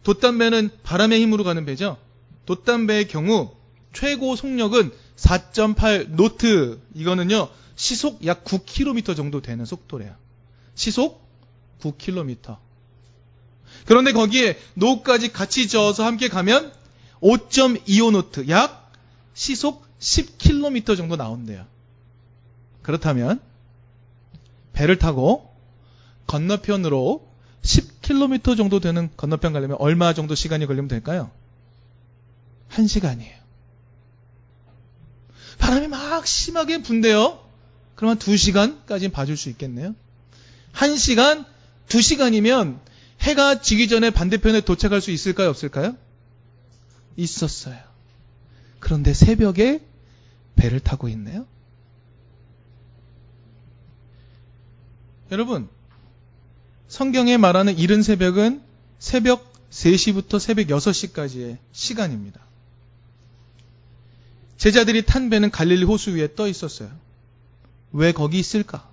돛단배는 0.03 0.69
바람의 0.83 1.21
힘으로 1.21 1.43
가는 1.43 1.65
배죠. 1.65 1.97
돛단배의 2.45 3.07
경우 3.07 3.51
최고 3.93 4.35
속력은 4.35 4.91
4.8 5.17 6.09
노트. 6.11 6.79
이거는요 6.93 7.49
시속 7.75 8.25
약 8.25 8.43
9km 8.43 9.15
정도 9.15 9.41
되는 9.41 9.65
속도래요. 9.65 10.15
시속 10.75 11.25
9km. 11.81 12.57
그런데 13.85 14.11
거기에 14.11 14.57
노까지 14.75 15.31
같이 15.31 15.67
저어서 15.67 16.05
함께 16.05 16.27
가면 16.29 16.71
5.25노트, 17.21 18.49
약 18.49 18.91
시속 19.33 19.85
10km 19.99 20.97
정도 20.97 21.15
나온대요. 21.15 21.65
그렇다면 22.81 23.39
배를 24.73 24.97
타고 24.99 25.53
건너편으로 26.27 27.27
10km 27.61 28.57
정도 28.57 28.79
되는 28.79 29.09
건너편 29.17 29.53
가려면 29.53 29.77
얼마 29.79 30.13
정도 30.13 30.35
시간이 30.35 30.65
걸리면 30.65 30.87
될까요? 30.87 31.31
1시간이에요. 32.69 33.44
바람이 35.65 35.87
막 35.87 36.27
심하게 36.27 36.83
분대요. 36.83 37.43
그러면 37.95 38.19
2시간까지 38.19 39.11
봐줄 39.11 39.35
수 39.35 39.49
있겠네요. 39.49 39.95
1시간, 40.73 41.45
2시간이면 41.87 42.79
해가 43.21 43.61
지기 43.61 43.87
전에 43.87 44.11
반대편에 44.11 44.61
도착할 44.61 45.01
수 45.01 45.09
있을까요? 45.09 45.49
없을까요? 45.49 45.97
있었어요. 47.17 47.79
그런데 48.79 49.15
새벽에 49.15 49.81
배를 50.55 50.79
타고 50.79 51.07
있네요. 51.09 51.47
여러분, 55.31 55.67
성경에 56.87 57.37
말하는 57.37 57.75
이른 57.79 58.03
새벽은 58.03 58.61
새벽 58.99 59.51
3시부터 59.71 60.39
새벽 60.39 60.67
6시까지의 60.67 61.57
시간입니다. 61.71 62.44
제자들이 64.57 65.05
탄 65.05 65.29
배는 65.29 65.51
갈릴리 65.51 65.83
호수 65.83 66.15
위에 66.15 66.35
떠 66.35 66.47
있었어요. 66.47 66.89
왜 67.91 68.11
거기 68.11 68.39
있을까? 68.39 68.89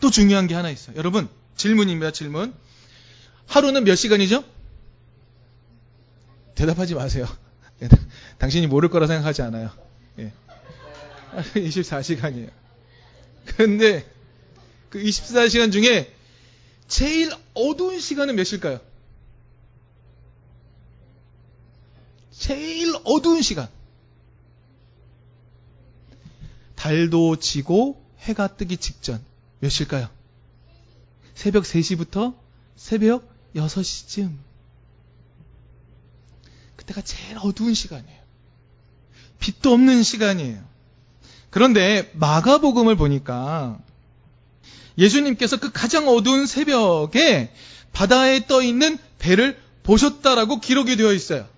또 0.00 0.10
중요한 0.10 0.46
게 0.46 0.54
하나 0.54 0.70
있어요. 0.70 0.96
여러분, 0.96 1.28
질문입니다, 1.56 2.10
질문. 2.12 2.54
하루는 3.46 3.84
몇 3.84 3.94
시간이죠? 3.94 4.44
대답하지 6.54 6.94
마세요. 6.94 7.26
당신이 8.38 8.66
모를 8.66 8.88
거라 8.88 9.06
생각하지 9.06 9.42
않아요. 9.42 9.70
예. 10.18 10.32
24시간이에요. 11.54 12.50
그런데 13.44 14.08
그 14.90 14.98
24시간 15.02 15.72
중에 15.72 16.12
제일 16.88 17.30
어두운 17.54 18.00
시간은 18.00 18.36
몇일까요? 18.36 18.80
제일 22.46 22.94
어두운 23.02 23.42
시간. 23.42 23.68
달도 26.76 27.40
지고 27.40 28.00
해가 28.20 28.54
뜨기 28.56 28.76
직전. 28.76 29.20
몇일까요? 29.58 30.08
새벽 31.34 31.64
3시부터 31.64 32.36
새벽 32.76 33.28
6시쯤. 33.56 34.36
그때가 36.76 37.00
제일 37.00 37.36
어두운 37.42 37.74
시간이에요. 37.74 38.20
빛도 39.40 39.72
없는 39.72 40.04
시간이에요. 40.04 40.62
그런데 41.50 42.12
마가복음을 42.14 42.94
보니까 42.94 43.76
예수님께서 44.96 45.58
그 45.58 45.72
가장 45.72 46.06
어두운 46.06 46.46
새벽에 46.46 47.52
바다에 47.92 48.46
떠 48.46 48.62
있는 48.62 48.98
배를 49.18 49.60
보셨다라고 49.82 50.60
기록이 50.60 50.96
되어 50.96 51.12
있어요. 51.12 51.55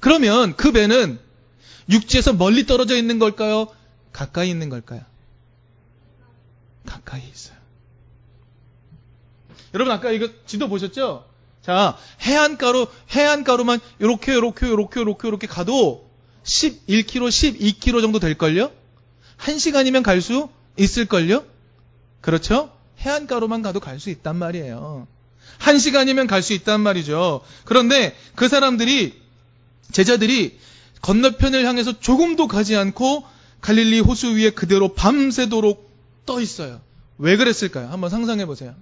그러면 0.00 0.56
그 0.56 0.72
배는 0.72 1.18
육지에서 1.88 2.32
멀리 2.32 2.66
떨어져 2.66 2.96
있는 2.96 3.18
걸까요? 3.18 3.68
가까이 4.12 4.50
있는 4.50 4.68
걸까요? 4.68 5.02
가까이 6.84 7.22
있어요. 7.32 7.56
여러분 9.74 9.92
아까 9.92 10.10
이거 10.10 10.28
지도 10.46 10.68
보셨죠? 10.68 11.26
자, 11.62 11.98
해안가로 12.22 12.86
해안가로만 13.10 13.80
이렇게 13.98 14.32
이렇게 14.32 14.66
이렇게 14.68 15.00
이렇게 15.00 15.28
이렇게 15.28 15.46
가도 15.46 16.08
11km, 16.44 17.28
12km 17.78 18.00
정도 18.00 18.20
될 18.20 18.38
걸요? 18.38 18.70
1시간이면 19.38 20.02
갈 20.02 20.20
수 20.20 20.48
있을 20.78 21.06
걸요? 21.06 21.44
그렇죠? 22.20 22.72
해안가로만 23.00 23.62
가도 23.62 23.80
갈 23.80 23.98
수 23.98 24.10
있단 24.10 24.36
말이에요. 24.36 25.06
1시간이면 25.58 26.28
갈 26.28 26.42
수 26.42 26.52
있단 26.52 26.80
말이죠. 26.80 27.42
그런데 27.64 28.16
그 28.34 28.48
사람들이 28.48 29.20
제자들이 29.92 30.58
건너편을 31.02 31.64
향해서 31.64 32.00
조금도 32.00 32.48
가지 32.48 32.76
않고 32.76 33.24
갈릴리 33.60 34.00
호수 34.00 34.34
위에 34.36 34.50
그대로 34.50 34.94
밤새도록 34.94 35.90
떠 36.26 36.40
있어요. 36.40 36.80
왜 37.18 37.36
그랬을까요? 37.36 37.88
한번 37.88 38.10
상상해 38.10 38.46
보세요. 38.46 38.74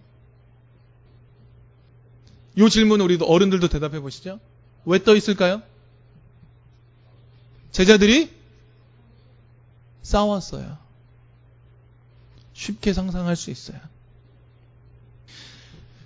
이 2.57 2.69
질문 2.71 3.01
우리도 3.01 3.27
어른들도 3.27 3.69
대답해 3.69 4.01
보시죠. 4.01 4.41
왜 4.85 4.99
떠 4.99 5.17
있을까요? 5.17 5.63
제자들이 7.73 8.31
싸웠어요. 10.03 10.79
쉽게 12.53 12.93
상상할 12.93 13.35
수 13.37 13.51
있어요. 13.51 13.81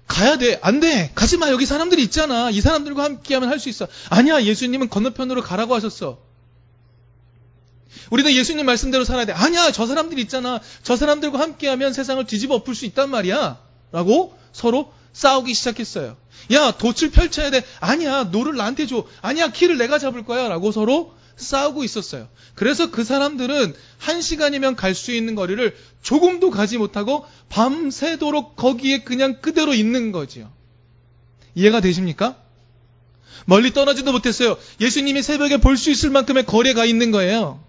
가야 0.08 0.38
돼. 0.38 0.58
안 0.62 0.80
돼. 0.80 1.12
가지 1.14 1.36
마. 1.36 1.50
여기 1.50 1.66
사람들이 1.66 2.02
있잖아. 2.02 2.50
이 2.50 2.60
사람들과 2.60 3.04
함께하면 3.04 3.48
할 3.48 3.58
수 3.60 3.68
있어. 3.68 3.86
아니야. 4.08 4.42
예수님은 4.42 4.88
건너편으로 4.88 5.42
가라고 5.42 5.74
하셨어. 5.74 6.18
우리는 8.10 8.32
예수님 8.32 8.64
말씀대로 8.66 9.04
살아야 9.04 9.26
돼. 9.26 9.32
아니야. 9.32 9.70
저 9.70 9.86
사람들이 9.86 10.22
있잖아. 10.22 10.60
저 10.82 10.96
사람들과 10.96 11.38
함께하면 11.38 11.92
세상을 11.92 12.24
뒤집어 12.26 12.54
엎을 12.56 12.74
수 12.74 12.86
있단 12.86 13.10
말이야. 13.10 13.58
라고 13.92 14.36
서로 14.52 14.92
싸우기 15.12 15.52
시작했어요. 15.54 16.16
야, 16.52 16.70
돛을 16.72 17.10
펼쳐야 17.10 17.50
돼. 17.50 17.62
아니야. 17.80 18.24
노를 18.24 18.56
나한테 18.56 18.86
줘. 18.86 19.04
아니야. 19.20 19.48
키를 19.48 19.76
내가 19.76 19.98
잡을 19.98 20.24
거야. 20.24 20.48
라고 20.48 20.72
서로 20.72 21.14
싸우고 21.38 21.84
있었어요. 21.84 22.28
그래서 22.54 22.90
그 22.90 23.04
사람들은 23.04 23.74
한 23.98 24.20
시간이면 24.20 24.76
갈 24.76 24.94
수 24.94 25.12
있는 25.12 25.34
거리를 25.34 25.76
조금도 26.02 26.50
가지 26.50 26.76
못하고 26.78 27.24
밤새도록 27.48 28.56
거기에 28.56 29.04
그냥 29.04 29.40
그대로 29.40 29.72
있는 29.74 30.12
거지요. 30.12 30.50
이해가 31.54 31.80
되십니까? 31.80 32.36
멀리 33.46 33.72
떠나지도 33.72 34.12
못했어요. 34.12 34.58
예수님이 34.80 35.22
새벽에 35.22 35.56
볼 35.58 35.76
수 35.76 35.90
있을 35.90 36.10
만큼의 36.10 36.44
거리가 36.44 36.84
있는 36.84 37.10
거예요. 37.12 37.62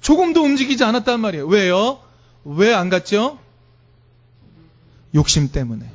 조금도 0.00 0.42
움직이지 0.42 0.82
않았단 0.84 1.20
말이에요. 1.20 1.46
왜요? 1.46 2.00
왜 2.44 2.72
안 2.72 2.88
갔죠? 2.88 3.38
욕심 5.14 5.50
때문에. 5.52 5.90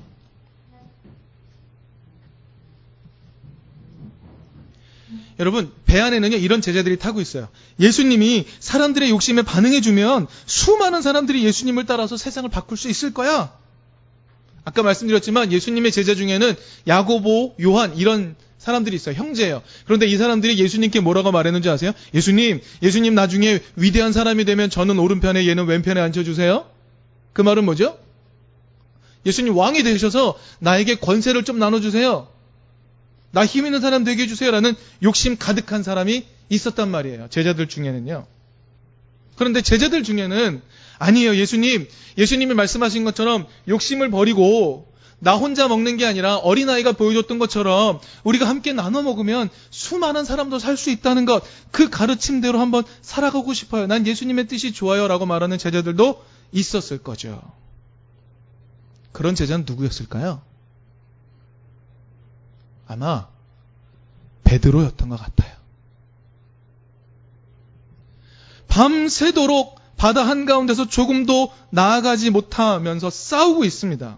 여러분, 5.40 5.72
배 5.86 6.00
안에는요, 6.00 6.38
이런 6.38 6.62
제자들이 6.62 6.98
타고 6.98 7.20
있어요. 7.20 7.50
예수님이 7.80 8.46
사람들의 8.60 9.10
욕심에 9.10 9.42
반응해주면 9.42 10.28
수많은 10.46 11.02
사람들이 11.02 11.44
예수님을 11.44 11.86
따라서 11.86 12.16
세상을 12.16 12.50
바꿀 12.50 12.78
수 12.78 12.90
있을 12.90 13.14
거야. 13.14 13.54
아까 14.64 14.82
말씀드렸지만 14.82 15.52
예수님의 15.52 15.92
제자 15.92 16.16
중에는 16.16 16.56
야고보, 16.88 17.56
요한, 17.62 17.98
이런 17.98 18.36
사람들이 18.58 18.96
있어요. 18.96 19.16
형제예요. 19.16 19.62
그런데 19.86 20.08
이 20.08 20.18
사람들이 20.18 20.58
예수님께 20.58 21.02
뭐라고 21.02 21.32
말했는지 21.32 21.70
아세요? 21.70 21.92
예수님, 22.14 22.62
예수님 22.82 23.14
나중에 23.14 23.60
위대한 23.76 24.12
사람이 24.12 24.46
되면 24.46 24.70
저는 24.70 24.98
오른편에 24.98 25.46
얘는 25.48 25.68
왼편에 25.68 26.00
앉혀주세요? 26.02 26.66
그 27.34 27.42
말은 27.42 27.66
뭐죠? 27.66 28.00
예수님 29.26 29.56
왕이 29.56 29.84
되셔서 29.84 30.38
나에게 30.60 30.96
권세를 30.96 31.44
좀 31.44 31.60
나눠주세요. 31.60 32.28
나 33.36 33.46
힘 33.46 33.66
있는 33.66 33.82
사람 33.82 34.06
되게 34.06 34.24
해주세요라는 34.24 34.74
욕심 35.04 35.38
가득한 35.38 35.84
사람이 35.84 36.26
있었단 36.50 36.90
말이에요. 36.90 37.28
제자들 37.30 37.68
중에는요. 37.68 38.26
그런데 39.36 39.62
제자들 39.62 40.04
중에는 40.04 40.62
아니에요. 41.00 41.36
예수님, 41.36 41.88
예수님이 42.18 42.54
말씀하신 42.54 43.04
것처럼 43.04 43.46
욕심을 43.68 44.10
버리고 44.10 44.88
나 45.20 45.36
혼자 45.36 45.68
먹는 45.68 45.98
게 45.98 46.06
아니라 46.06 46.38
어린아이가 46.38 46.94
보여줬던 46.94 47.38
것처럼 47.40 48.00
우리가 48.24 48.48
함께 48.48 48.72
나눠 48.72 49.02
먹으면 49.02 49.50
수많은 49.70 50.24
사람도 50.24 50.58
살 50.60 50.78
수 50.78 50.90
있다는 50.90 51.26
것, 51.26 51.44
그 51.72 51.90
가르침대로 51.90 52.60
한번 52.60 52.84
살아가고 53.02 53.54
싶어요. 53.54 53.86
난 53.88 54.08
예수님의 54.08 54.48
뜻이 54.48 54.72
좋아요. 54.72 55.10
라고 55.10 55.26
말하는 55.26 55.58
제자들도 55.58 56.24
있었을 56.54 57.00
거죠. 57.00 57.42
그런 59.12 59.36
제자는 59.36 59.66
누구였을까요? 59.68 60.42
아마 62.88 63.28
베드로였던 64.44 65.10
것 65.10 65.20
같아요. 65.20 65.56
밤새도록 68.68 69.80
바다 69.98 70.28
한가운데서 70.28 70.88
조금도 70.90 71.52
나아가지 71.70 72.30
못하면서 72.30 73.10
싸우고 73.10 73.64
있습니다. 73.64 74.18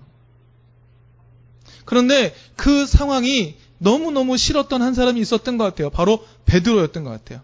그런데 1.85 2.35
그 2.55 2.85
상황이 2.85 3.55
너무너무 3.77 4.37
싫었던 4.37 4.81
한 4.81 4.93
사람이 4.93 5.21
있었던 5.21 5.57
것 5.57 5.63
같아요. 5.63 5.89
바로 5.89 6.25
베드로였던 6.45 7.03
것 7.03 7.11
같아요. 7.11 7.41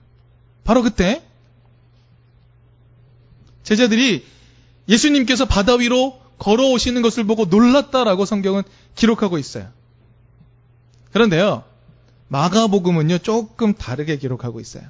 바로 0.64 0.82
그때 0.82 1.24
제자들이 3.64 4.26
예수님께서 4.90 5.46
바다 5.46 5.76
위로 5.76 6.20
걸어오시는 6.40 7.02
것을 7.02 7.24
보고 7.24 7.46
놀랐다라고 7.46 8.26
성경은 8.26 8.64
기록하고 8.96 9.38
있어요. 9.38 9.70
그런데요, 11.14 11.64
마가복음은요, 12.28 13.20
조금 13.20 13.74
다르게 13.74 14.18
기록하고 14.18 14.60
있어요. 14.60 14.84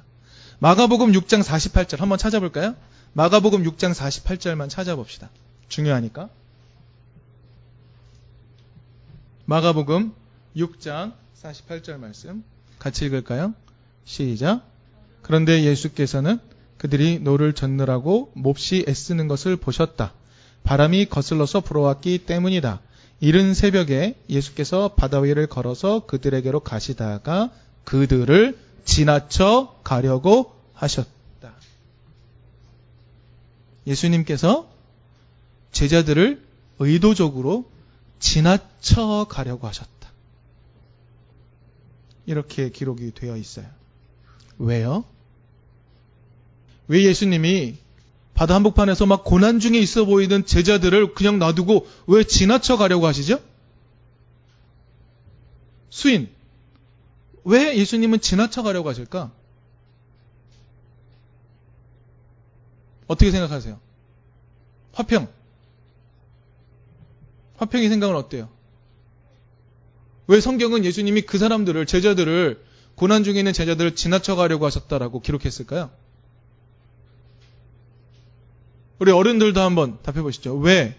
마가복음 0.58 1.12
6장 1.12 1.42
48절 1.42 1.98
한번 1.98 2.18
찾아볼까요? 2.18 2.74
마가복음 3.12 3.62
6장 3.64 3.94
48절만 3.94 4.70
찾아봅시다. 4.70 5.30
중요하니까. 5.68 6.30
마가복음 9.44 10.12
6장 10.56 11.12
48절 11.42 11.98
말씀 11.98 12.42
같이 12.78 13.04
읽을까요? 13.04 13.52
시작. 14.04 14.62
그런데 15.22 15.64
예수께서는 15.64 16.38
그들이 16.78 17.18
노를 17.18 17.52
젓느라고 17.52 18.32
몹시 18.34 18.84
애쓰는 18.88 19.28
것을 19.28 19.56
보셨다. 19.56 20.12
바람이 20.62 21.06
거슬러서 21.06 21.60
불어왔기 21.60 22.24
때문이다. 22.24 22.80
이른 23.20 23.54
새벽에 23.54 24.16
예수께서 24.28 24.94
바다 24.94 25.20
위를 25.20 25.46
걸어서 25.46 26.06
그들에게로 26.06 26.60
가시다가 26.60 27.50
그들을 27.84 28.58
지나쳐 28.84 29.80
가려고 29.82 30.54
하셨다. 30.74 31.54
예수님께서 33.86 34.68
제자들을 35.72 36.42
의도적으로 36.78 37.70
지나쳐 38.18 39.26
가려고 39.28 39.66
하셨다. 39.66 39.94
이렇게 42.26 42.70
기록이 42.70 43.12
되어 43.14 43.36
있어요. 43.36 43.66
왜요? 44.58 45.04
왜 46.88 47.04
예수님이 47.04 47.76
바다 48.34 48.56
한복판에서 48.56 49.06
막 49.06 49.24
고난 49.24 49.60
중에 49.60 49.78
있어 49.78 50.04
보이는 50.04 50.44
제자들을 50.44 51.14
그냥 51.14 51.38
놔두고 51.38 51.86
왜 52.08 52.24
지나쳐 52.24 52.76
가려고 52.76 53.06
하시죠? 53.06 53.40
수인, 55.88 56.28
왜 57.44 57.76
예수님은 57.78 58.20
지나쳐 58.20 58.64
가려고 58.64 58.88
하실까? 58.88 59.30
어떻게 63.06 63.30
생각하세요? 63.30 63.78
화평. 64.92 65.28
화평의 67.58 67.88
생각은 67.88 68.16
어때요? 68.16 68.48
왜 70.26 70.40
성경은 70.40 70.84
예수님이 70.84 71.22
그 71.22 71.38
사람들을, 71.38 71.86
제자들을, 71.86 72.64
고난 72.96 73.22
중에 73.22 73.38
있는 73.38 73.52
제자들을 73.52 73.94
지나쳐 73.94 74.34
가려고 74.34 74.66
하셨다라고 74.66 75.20
기록했을까요? 75.20 75.90
우리 78.98 79.10
어른들도 79.10 79.60
한번 79.60 79.98
답해 80.02 80.22
보시죠. 80.22 80.56
왜? 80.56 80.96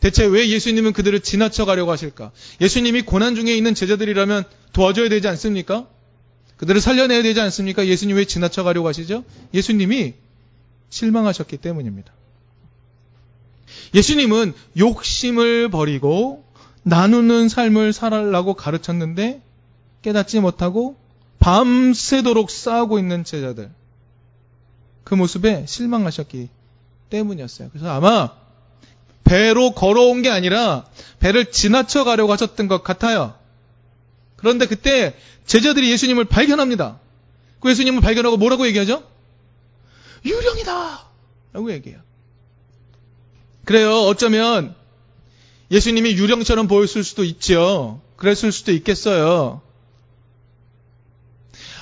대체 0.00 0.24
왜 0.26 0.48
예수님은 0.48 0.92
그들을 0.92 1.18
지나쳐 1.20 1.64
가려고 1.64 1.90
하실까? 1.90 2.32
예수님이 2.60 3.02
고난 3.02 3.34
중에 3.34 3.56
있는 3.56 3.74
제자들이라면 3.74 4.44
도와줘야 4.72 5.08
되지 5.08 5.26
않습니까? 5.28 5.86
그들을 6.58 6.80
살려내야 6.80 7.22
되지 7.22 7.40
않습니까? 7.40 7.86
예수님 7.86 8.16
왜 8.16 8.24
지나쳐 8.24 8.62
가려고 8.62 8.88
하시죠? 8.88 9.24
예수님이 9.54 10.14
실망하셨기 10.90 11.56
때문입니다. 11.58 12.12
예수님은 13.94 14.54
욕심을 14.78 15.70
버리고 15.70 16.44
나누는 16.82 17.48
삶을 17.48 17.92
살아라고 17.92 18.54
가르쳤는데 18.54 19.42
깨닫지 20.02 20.40
못하고 20.40 20.96
밤새도록 21.38 22.50
싸우고 22.50 22.98
있는 22.98 23.24
제자들. 23.24 23.70
그 25.04 25.14
모습에 25.14 25.64
실망하셨기 25.66 26.48
때문이었어요. 27.10 27.70
그래서 27.70 27.90
아마 27.90 28.30
배로 29.24 29.72
걸어온 29.72 30.22
게 30.22 30.30
아니라 30.30 30.86
배를 31.18 31.50
지나쳐 31.50 32.04
가려고 32.04 32.32
하셨던 32.32 32.68
것 32.68 32.82
같아요. 32.84 33.34
그런데 34.36 34.66
그때 34.66 35.16
제자들이 35.46 35.90
예수님을 35.90 36.26
발견합니다. 36.26 37.00
그 37.60 37.70
예수님을 37.70 38.00
발견하고 38.00 38.36
뭐라고 38.36 38.66
얘기하죠? 38.66 39.02
유령이다! 40.24 41.06
라고 41.52 41.72
얘기해요. 41.72 42.00
그래요. 43.64 44.02
어쩌면 44.02 44.74
예수님이 45.70 46.12
유령처럼 46.12 46.68
보였을 46.68 47.02
수도 47.02 47.24
있죠. 47.24 48.00
그랬을 48.16 48.52
수도 48.52 48.72
있겠어요. 48.72 49.60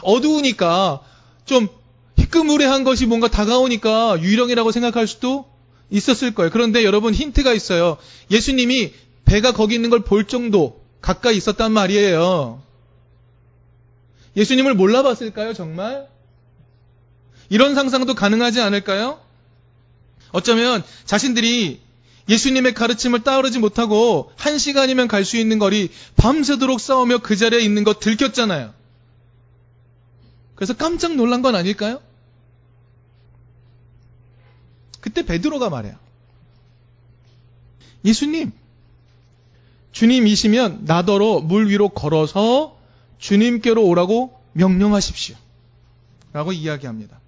어두우니까 0.02 1.02
좀 1.44 1.68
희끄무레한 2.34 2.82
것이 2.84 3.06
뭔가 3.06 3.28
다가오니까 3.28 4.20
유령이라고 4.20 4.72
생각할 4.72 5.06
수도 5.06 5.46
있었을 5.90 6.34
거예요. 6.34 6.50
그런데 6.50 6.84
여러분 6.84 7.14
힌트가 7.14 7.52
있어요. 7.52 7.96
예수님이 8.30 8.92
배가 9.24 9.52
거기 9.52 9.74
있는 9.76 9.90
걸 9.90 10.00
볼 10.00 10.26
정도 10.26 10.82
가까이 11.00 11.36
있었단 11.36 11.72
말이에요. 11.72 12.62
예수님을 14.36 14.74
몰라봤을까요, 14.74 15.54
정말? 15.54 16.08
이런 17.50 17.74
상상도 17.74 18.14
가능하지 18.14 18.60
않을까요? 18.60 19.20
어쩌면 20.32 20.82
자신들이 21.04 21.80
예수님의 22.28 22.74
가르침을 22.74 23.22
따르지 23.22 23.58
못하고 23.60 24.32
한 24.36 24.58
시간이면 24.58 25.08
갈 25.08 25.24
수 25.24 25.36
있는 25.36 25.58
거리 25.58 25.90
밤새도록 26.16 26.80
싸우며 26.80 27.18
그 27.18 27.36
자리에 27.36 27.60
있는 27.60 27.84
거 27.84 27.94
들켰잖아요. 27.94 28.72
그래서 30.56 30.74
깜짝 30.74 31.14
놀란 31.14 31.42
건 31.42 31.54
아닐까요? 31.54 32.00
그때 35.04 35.22
베드로가 35.22 35.68
말해요. 35.68 35.96
예수님, 38.06 38.52
주님이시면 39.92 40.86
나더러 40.86 41.40
물 41.40 41.68
위로 41.68 41.90
걸어서 41.90 42.78
주님께로 43.18 43.84
오라고 43.84 44.34
명령하십시오. 44.54 45.36
라고 46.32 46.52
이야기합니다. 46.52 47.20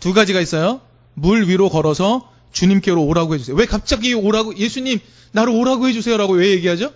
두 0.00 0.12
가지가 0.12 0.40
있어요. 0.40 0.80
물 1.14 1.46
위로 1.46 1.68
걸어서 1.68 2.28
주님께로 2.50 3.00
오라고 3.04 3.34
해주세요. 3.34 3.54
왜 3.54 3.66
갑자기 3.66 4.12
오라고, 4.12 4.56
예수님, 4.56 4.98
나를 5.30 5.52
오라고 5.54 5.86
해주세요 5.86 6.16
라고 6.16 6.32
왜 6.32 6.50
얘기하죠? 6.50 6.92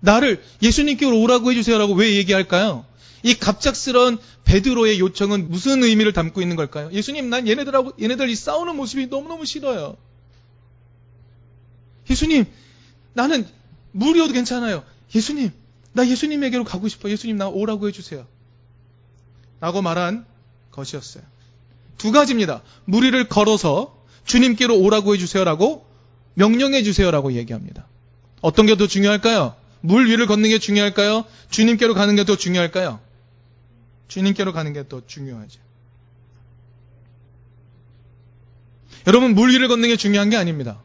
나를 0.00 0.42
예수님께로 0.60 1.20
오라고 1.20 1.52
해주세요 1.52 1.78
라고 1.78 1.94
왜 1.94 2.16
얘기할까요? 2.16 2.84
이 3.22 3.34
갑작스러운 3.34 4.18
베드로의 4.44 4.98
요청은 5.00 5.50
무슨 5.50 5.82
의미를 5.82 6.12
담고 6.12 6.40
있는 6.42 6.56
걸까요? 6.56 6.90
예수님, 6.92 7.28
난 7.30 7.46
얘네들하고, 7.46 7.92
얘네들 8.00 8.28
이 8.28 8.34
싸우는 8.34 8.76
모습이 8.76 9.06
너무너무 9.08 9.44
싫어요. 9.44 9.96
예수님, 12.08 12.46
나는 13.12 13.46
물이어도 13.92 14.32
괜찮아요. 14.32 14.84
예수님, 15.14 15.50
나 15.92 16.06
예수님에게로 16.08 16.64
가고 16.64 16.88
싶어. 16.88 17.10
예수님, 17.10 17.36
나 17.36 17.48
오라고 17.48 17.88
해주세요. 17.88 18.26
라고 19.60 19.82
말한 19.82 20.24
것이었어요. 20.70 21.22
두 21.98 22.12
가지입니다. 22.12 22.62
무리를 22.86 23.28
걸어서 23.28 23.96
주님께로 24.24 24.78
오라고 24.78 25.14
해주세요라고 25.14 25.86
명령해 26.34 26.82
주세요라고 26.82 27.32
얘기합니다. 27.34 27.86
어떤 28.40 28.64
게 28.66 28.76
더 28.76 28.86
중요할까요? 28.86 29.54
물 29.80 30.06
위를 30.08 30.26
걷는 30.26 30.48
게 30.50 30.58
중요할까요? 30.58 31.24
주님께로 31.50 31.94
가는 31.94 32.16
게 32.16 32.24
더 32.24 32.36
중요할까요? 32.36 33.00
주님께로 34.08 34.52
가는 34.52 34.72
게 34.72 34.86
더 34.88 35.06
중요하죠. 35.06 35.60
여러분, 39.06 39.34
물 39.34 39.50
위를 39.50 39.68
걷는 39.68 39.88
게 39.88 39.96
중요한 39.96 40.28
게 40.30 40.36
아닙니다. 40.36 40.82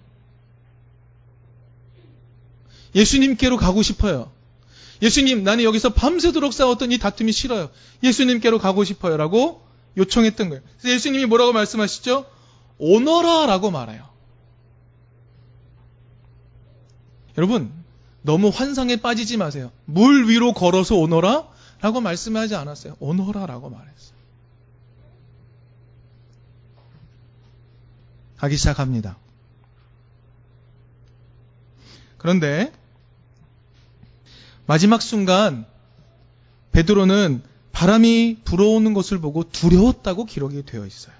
예수님께로 2.93 3.57
가고 3.57 3.81
싶어요. 3.81 4.31
예수님, 5.01 5.43
나는 5.43 5.65
여기서 5.65 5.93
밤새도록 5.93 6.53
싸웠던 6.53 6.93
이 6.93 6.97
다툼이 6.97 7.33
싫어요. 7.33 7.69
예수님께로 8.03 8.59
가고 8.59 8.85
싶어요. 8.85 9.17
라고 9.17 9.61
요청했던 9.97 10.49
거예요. 10.49 10.63
그래서 10.79 10.95
예수님이 10.95 11.25
뭐라고 11.25 11.51
말씀하시죠? 11.51 12.25
오너라 12.77 13.47
라고 13.47 13.71
말해요. 13.71 14.07
여러분, 17.37 17.73
너무 18.25 18.49
환상에 18.49 18.95
빠지지 18.95 19.37
마세요. 19.37 19.71
물 19.85 20.27
위로 20.27 20.53
걸어서 20.53 20.95
오너라? 20.95 21.47
라고 21.79 22.01
말씀하지 22.01 22.55
않았어요. 22.55 22.95
오너라 22.99 23.45
라고 23.45 23.69
말했어요. 23.69 24.15
가기 28.37 28.57
시작합니다. 28.57 29.17
그런데 32.17 32.73
마지막 34.65 35.03
순간 35.03 35.67
베드로는 36.71 37.43
바람이 37.71 38.39
불어오는 38.43 38.95
것을 38.95 39.19
보고 39.19 39.43
두려웠다고 39.43 40.25
기록이 40.25 40.65
되어 40.65 40.87
있어요. 40.87 41.13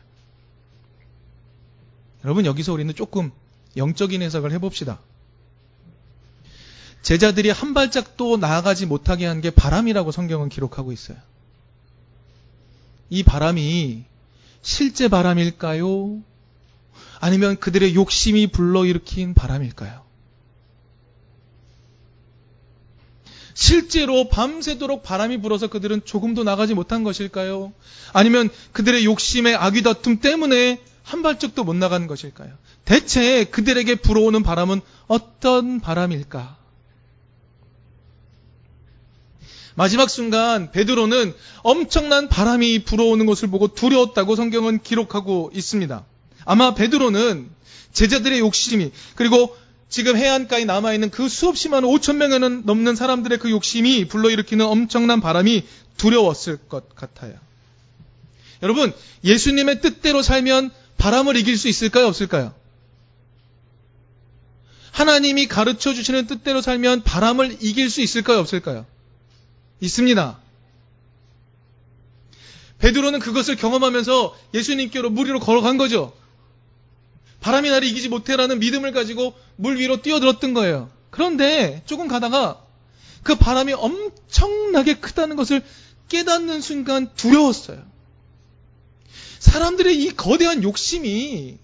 여러분 2.23 2.45
여기서 2.45 2.73
우리는 2.73 2.91
조금 2.95 3.31
영적인 3.77 4.23
해석을 4.23 4.51
해봅시다. 4.53 4.99
제자들이 7.05 7.51
한 7.51 7.75
발짝도 7.75 8.37
나아가지 8.37 8.87
못하게 8.87 9.27
한 9.27 9.39
게 9.41 9.51
바람이라고 9.51 10.11
성경은 10.11 10.49
기록하고 10.49 10.91
있어요. 10.91 11.17
이 13.11 13.21
바람이 13.21 14.05
실제 14.63 15.07
바람일까요? 15.07 16.17
아니면 17.19 17.57
그들의 17.59 17.93
욕심이 17.93 18.47
불러일으킨 18.47 19.35
바람일까요? 19.35 20.03
실제로 23.53 24.27
밤새도록 24.29 25.03
바람이 25.03 25.41
불어서 25.41 25.67
그들은 25.67 26.05
조금도 26.05 26.43
나가지 26.43 26.73
못한 26.73 27.03
것일까요? 27.03 27.71
아니면 28.13 28.49
그들의 28.71 29.05
욕심의 29.05 29.55
악귀다툼 29.55 30.21
때문에 30.21 30.81
한 31.03 31.21
발짝도 31.21 31.63
못 31.65 31.75
나간 31.75 32.07
것일까요? 32.07 32.51
대체 32.83 33.43
그들에게 33.43 33.93
불어오는 33.95 34.41
바람은 34.41 34.81
어떤 35.05 35.79
바람일까? 35.79 36.64
마지막 39.75 40.09
순간 40.09 40.71
베드로는 40.71 41.33
엄청난 41.61 42.29
바람이 42.29 42.85
불어오는 42.85 43.25
것을 43.25 43.49
보고 43.49 43.67
두려웠다고 43.67 44.35
성경은 44.35 44.81
기록하고 44.81 45.51
있습니다. 45.53 46.05
아마 46.45 46.73
베드로는 46.73 47.49
제자들의 47.93 48.39
욕심이 48.39 48.91
그리고 49.15 49.55
지금 49.89 50.17
해안가에 50.17 50.65
남아있는 50.65 51.11
그 51.11 51.29
수없이 51.29 51.69
많은 51.69 51.87
5천 51.87 52.15
명에는 52.15 52.63
넘는 52.65 52.95
사람들의 52.95 53.37
그 53.39 53.51
욕심이 53.51 54.07
불러일으키는 54.07 54.65
엄청난 54.65 55.21
바람이 55.21 55.63
두려웠을 55.97 56.57
것 56.57 56.95
같아요. 56.95 57.33
여러분, 58.63 58.93
예수님의 59.23 59.81
뜻대로 59.81 60.21
살면 60.21 60.71
바람을 60.97 61.35
이길 61.37 61.57
수 61.57 61.67
있을까요? 61.67 62.07
없을까요? 62.07 62.53
하나님이 64.91 65.47
가르쳐 65.47 65.93
주시는 65.93 66.27
뜻대로 66.27 66.61
살면 66.61 67.03
바람을 67.03 67.57
이길 67.61 67.89
수 67.89 68.01
있을까요? 68.01 68.39
없을까요? 68.39 68.85
있습니다. 69.85 70.39
베드로는 72.79 73.19
그것을 73.19 73.55
경험하면서 73.55 74.37
예수님께로 74.53 75.09
물 75.09 75.27
위로 75.27 75.39
걸어간 75.39 75.77
거죠. 75.77 76.13
바람이 77.39 77.69
나를 77.69 77.87
이기지 77.87 78.09
못해라는 78.09 78.59
믿음을 78.59 78.91
가지고 78.91 79.33
물 79.55 79.77
위로 79.77 80.01
뛰어들었던 80.01 80.53
거예요. 80.53 80.89
그런데 81.09 81.83
조금 81.85 82.07
가다가 82.07 82.61
그 83.23 83.35
바람이 83.35 83.73
엄청나게 83.73 84.95
크다는 84.95 85.35
것을 85.35 85.63
깨닫는 86.09 86.61
순간 86.61 87.09
두려웠어요. 87.15 87.83
사람들의 89.39 90.03
이 90.03 90.09
거대한 90.09 90.63
욕심이 90.63 91.57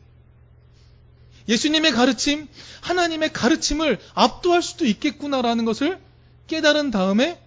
예수님의 1.48 1.92
가르침, 1.92 2.48
하나님의 2.82 3.34
가르침을 3.34 4.00
압도할 4.14 4.62
수도 4.62 4.86
있겠구나라는 4.86 5.66
것을 5.66 6.00
깨달은 6.48 6.92
다음에 6.92 7.40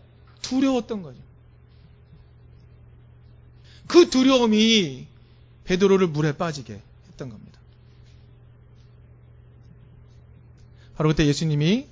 두려웠던 0.45 1.03
거죠. 1.03 1.19
그 3.87 4.09
두려움이 4.11 5.07
베드로를 5.65 6.09
물에 6.09 6.37
빠지게 6.37 6.81
했던 7.09 7.31
겁니다. 7.31 7.59
바로 10.97 11.09
그때 11.09 11.27
예수님이 11.27 11.87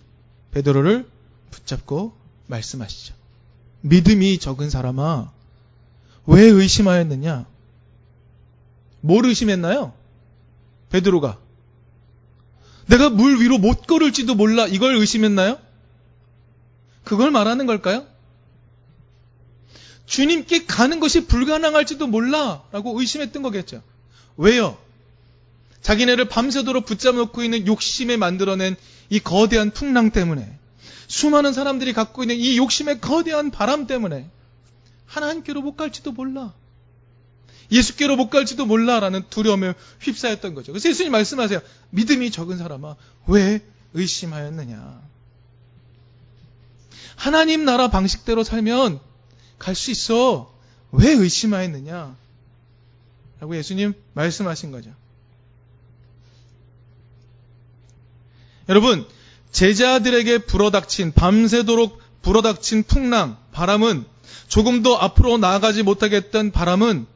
베드로를 0.52 1.08
붙잡고 1.50 2.14
말씀하시죠. 2.46 3.14
믿음이 3.80 4.38
적은 4.38 4.70
사람아, 4.70 5.32
왜 6.26 6.42
의심하였느냐? 6.42 7.46
뭘 9.00 9.26
의심했나요? 9.26 9.92
베드로가. 10.90 11.38
내가 12.86 13.10
물 13.10 13.40
위로 13.40 13.58
못 13.58 13.86
걸을지도 13.86 14.34
몰라. 14.34 14.66
이걸 14.66 14.96
의심했나요? 14.96 15.58
그걸 17.04 17.30
말하는 17.30 17.66
걸까요? 17.66 18.06
주님께 20.06 20.66
가는 20.66 21.00
것이 21.00 21.26
불가능할지도 21.26 22.06
몰라. 22.06 22.62
라고 22.72 22.98
의심했던 22.98 23.42
거겠죠. 23.42 23.82
왜요? 24.36 24.78
자기네를 25.82 26.28
밤새도록 26.28 26.86
붙잡아놓고 26.86 27.42
있는 27.42 27.66
욕심에 27.66 28.16
만들어낸 28.16 28.76
이 29.10 29.18
거대한 29.20 29.70
풍랑 29.70 30.10
때문에 30.10 30.58
수많은 31.08 31.52
사람들이 31.52 31.92
갖고 31.92 32.22
있는 32.22 32.36
이 32.36 32.56
욕심의 32.56 33.00
거대한 33.00 33.50
바람 33.50 33.86
때문에 33.86 34.30
하나님께로 35.06 35.60
못 35.60 35.76
갈지도 35.76 36.12
몰라. 36.12 36.54
예수께로 37.70 38.16
못 38.16 38.30
갈지도 38.30 38.66
몰라라는 38.66 39.24
두려움에 39.30 39.74
휩싸였던 40.00 40.54
거죠. 40.54 40.72
그래서 40.72 40.88
예수님 40.88 41.12
말씀하세요. 41.12 41.60
믿음이 41.90 42.30
적은 42.30 42.58
사람아, 42.58 42.96
왜 43.26 43.60
의심하였느냐? 43.94 45.00
하나님 47.16 47.64
나라 47.64 47.88
방식대로 47.88 48.44
살면 48.44 49.00
갈 49.62 49.77
수 49.77 49.92
있어. 49.92 50.53
왜 50.90 51.12
의심하였느냐? 51.12 52.16
라고 53.40 53.57
예수님 53.57 53.94
말씀하신 54.12 54.72
거죠. 54.72 54.90
여러분, 58.68 59.07
제자들에게 59.53 60.38
불어닥친, 60.38 61.12
밤새도록 61.12 62.01
불어닥친 62.22 62.85
풍랑, 62.85 63.38
바람은 63.53 64.05
조금도 64.48 64.98
앞으로 64.98 65.38
나아가지 65.38 65.83
못하게 65.83 66.16
했던 66.16 66.51
바람은 66.51 67.07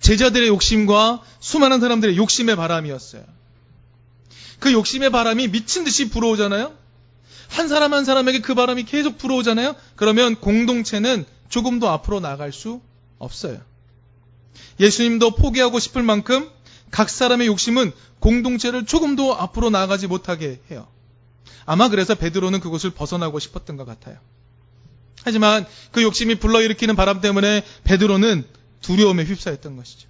제자들의 0.00 0.48
욕심과 0.48 1.22
수많은 1.40 1.80
사람들의 1.80 2.16
욕심의 2.16 2.56
바람이었어요. 2.56 3.24
그 4.60 4.72
욕심의 4.72 5.10
바람이 5.10 5.48
미친 5.48 5.84
듯이 5.84 6.10
불어오잖아요? 6.10 6.74
한 7.48 7.68
사람 7.68 7.94
한 7.94 8.04
사람에게 8.04 8.40
그 8.40 8.54
바람이 8.54 8.84
계속 8.84 9.18
불어오잖아요? 9.18 9.76
그러면 9.94 10.36
공동체는 10.36 11.24
조금도 11.48 11.88
앞으로 11.88 12.20
나갈 12.20 12.52
수 12.52 12.80
없어요. 13.18 13.60
예수님도 14.80 15.36
포기하고 15.36 15.78
싶을 15.78 16.02
만큼 16.02 16.50
각 16.90 17.10
사람의 17.10 17.46
욕심은 17.46 17.92
공동체를 18.18 18.86
조금도 18.86 19.36
앞으로 19.36 19.70
나가지 19.70 20.06
못하게 20.06 20.60
해요. 20.70 20.86
아마 21.64 21.88
그래서 21.88 22.14
베드로는 22.14 22.60
그곳을 22.60 22.90
벗어나고 22.90 23.38
싶었던 23.38 23.76
것 23.76 23.84
같아요. 23.84 24.18
하지만 25.24 25.66
그 25.90 26.02
욕심이 26.02 26.36
불러일으키는 26.36 26.94
바람 26.94 27.20
때문에 27.20 27.64
베드로는 27.84 28.44
두려움에 28.80 29.24
휩싸였던 29.24 29.76
것이죠. 29.76 30.08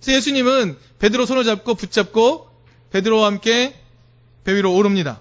그래서 0.00 0.16
예수님은 0.18 0.78
베드로 1.00 1.26
손을 1.26 1.44
잡고 1.44 1.74
붙잡고 1.74 2.48
베드로와 2.92 3.26
함께 3.26 3.74
배 4.44 4.54
위로 4.54 4.74
오릅니다. 4.74 5.20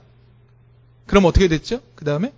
그럼 1.06 1.26
어떻게 1.26 1.48
됐죠? 1.48 1.82
그 1.96 2.06
다음에 2.06 2.34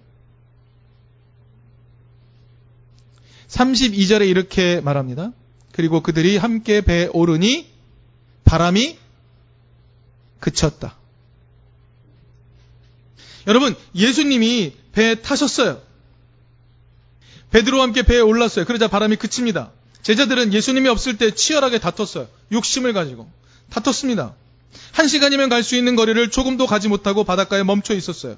32절에 3.47 4.28
이렇게 4.28 4.82
말합니다. 4.82 5.32
그리고 5.71 6.01
그들이 6.01 6.38
함께 6.38 6.82
배에 6.82 7.10
오르니 7.13 7.69
바람이 8.43 8.97
그쳤다. 10.39 10.95
여러분, 13.47 13.75
예수님이 13.93 14.73
배에 14.91 15.15
타셨어요. 15.15 15.82
베드로와 17.51 17.84
함께 17.84 18.01
배에 18.04 18.19
올랐어요. 18.19 18.65
그러자 18.65 18.88
바람이 18.88 19.17
그칩니다. 19.17 19.71
제자들은 20.01 20.54
예수님이 20.54 20.89
없을 20.89 21.17
때 21.17 21.32
치열하게 21.32 21.80
다퉜어요. 21.80 22.28
욕심을 22.51 22.93
가지고. 22.93 23.30
다퉜습니다. 23.69 24.34
한 24.91 25.08
시간이면 25.08 25.49
갈 25.49 25.63
수 25.63 25.75
있는 25.75 25.95
거리를 25.95 26.30
조금도 26.32 26.65
가지 26.67 26.88
못하고 26.88 27.23
바닷가에 27.23 27.63
멈춰 27.63 27.93
있었어요. 27.93 28.38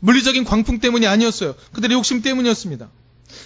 물리적인 0.00 0.44
광풍 0.44 0.80
때문이 0.80 1.06
아니었어요. 1.06 1.54
그들의 1.72 1.96
욕심 1.96 2.22
때문이었습니다. 2.22 2.90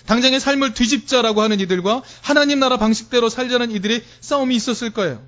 당장의 0.07 0.41
삶을 0.41 0.75
뒤집자라고 0.75 1.43
하는 1.43 1.61
이들과 1.61 2.03
하나님 2.23 2.59
나라 2.59 2.77
방식대로 2.77 3.29
살자는 3.29 3.71
이들의 3.71 4.05
싸움이 4.21 4.55
있었을 4.57 4.91
거예요. 4.91 5.23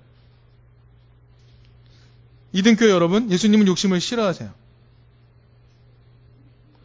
이등교 2.53 2.88
여러분, 2.88 3.31
예수님은 3.31 3.66
욕심을 3.66 4.01
싫어하세요. 4.01 4.53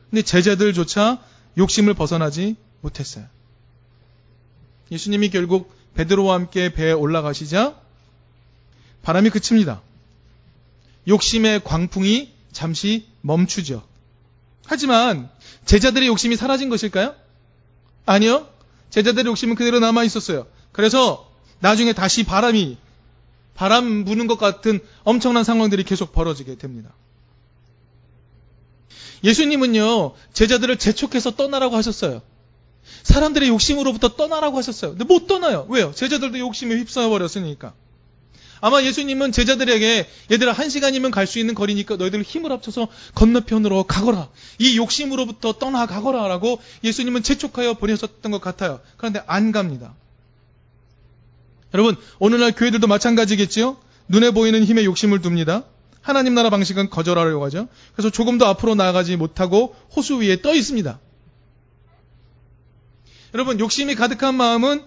근데 0.09 0.21
제자들조차 0.21 1.23
욕심을 1.57 1.93
벗어나지 1.93 2.55
못했어요. 2.81 3.25
예수님이 4.91 5.29
결국 5.29 5.73
베드로와 5.95 6.35
함께 6.35 6.71
배에 6.73 6.91
올라가시자 6.91 7.79
바람이 9.01 9.29
그칩니다. 9.29 9.81
욕심의 11.07 11.63
광풍이 11.63 12.31
잠시 12.51 13.07
멈추죠. 13.21 13.83
하지만 14.65 15.29
제자들의 15.65 16.07
욕심이 16.07 16.35
사라진 16.35 16.69
것일까요? 16.69 17.15
아니요. 18.05 18.47
제자들의 18.89 19.25
욕심은 19.29 19.55
그대로 19.55 19.79
남아 19.79 20.03
있었어요. 20.03 20.47
그래서 20.71 21.29
나중에 21.59 21.93
다시 21.93 22.23
바람이 22.23 22.77
바람 23.55 24.05
부는 24.05 24.27
것 24.27 24.37
같은 24.37 24.79
엄청난 25.03 25.43
상황들이 25.43 25.83
계속 25.83 26.11
벌어지게 26.11 26.57
됩니다. 26.57 26.91
예수님은요, 29.23 30.13
제자들을 30.33 30.77
재촉해서 30.77 31.31
떠나라고 31.35 31.77
하셨어요. 31.77 32.21
사람들의 33.03 33.47
욕심으로부터 33.49 34.15
떠나라고 34.15 34.57
하셨어요. 34.57 34.91
근데 34.91 35.05
못 35.05 35.27
떠나요. 35.27 35.65
왜요? 35.69 35.93
제자들도 35.93 36.39
욕심에 36.39 36.75
휩싸여 36.75 37.09
버렸으니까. 37.09 37.73
아마 38.63 38.81
예수님은 38.81 39.33
제자들에게 39.33 40.07
얘들아 40.31 40.53
한 40.53 40.69
시간이면 40.69 41.11
갈 41.11 41.27
수 41.27 41.37
있는 41.37 41.53
거리니까 41.53 41.97
너희들 41.97 42.21
힘을 42.21 42.49
합쳐서 42.53 42.87
건너편으로 43.13 43.83
가거라. 43.83 44.29
이 44.57 44.77
욕심으로부터 44.77 45.59
떠나가거라라고 45.59 46.61
예수님은 46.81 47.23
재촉하여 47.23 47.73
보내셨던 47.73 48.31
것 48.31 48.39
같아요. 48.39 48.79
그런데 48.95 49.21
안 49.27 49.51
갑니다. 49.51 49.95
여러분, 51.73 51.97
오늘날 52.19 52.53
교회들도 52.53 52.87
마찬가지겠지요? 52.87 53.75
눈에 54.07 54.31
보이는 54.31 54.63
힘에 54.63 54.85
욕심을 54.85 55.19
둡니다. 55.25 55.65
하나님 55.99 56.33
나라 56.33 56.49
방식은 56.49 56.89
거절하려고 56.89 57.43
하죠. 57.45 57.67
그래서 57.93 58.09
조금 58.11 58.37
더 58.37 58.45
앞으로 58.45 58.75
나아가지 58.75 59.17
못하고 59.17 59.75
호수 59.93 60.21
위에 60.21 60.41
떠 60.41 60.53
있습니다. 60.53 60.99
여러분, 63.33 63.59
욕심이 63.59 63.95
가득한 63.95 64.35
마음은 64.35 64.83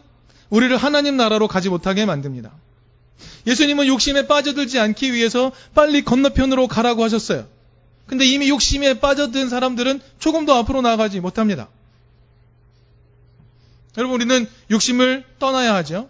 우리를 0.49 0.75
하나님 0.79 1.19
나라로 1.19 1.47
가지 1.47 1.69
못하게 1.69 2.07
만듭니다. 2.07 2.53
예수님은 3.47 3.87
욕심에 3.87 4.27
빠져들지 4.27 4.79
않기 4.79 5.13
위해서 5.13 5.53
빨리 5.75 6.05
건너편으로 6.05 6.69
가라고 6.69 7.03
하셨어요. 7.05 7.47
근데 8.07 8.25
이미 8.25 8.49
욕심에 8.49 9.01
빠져든 9.01 9.49
사람들은 9.49 10.01
조금 10.19 10.47
더 10.47 10.55
앞으로 10.57 10.81
나아가지 10.81 11.21
못합니다. 11.21 11.69
여러분, 13.99 14.17
우리는 14.17 14.49
욕심을 14.71 15.25
떠나야 15.39 15.75
하죠. 15.77 16.09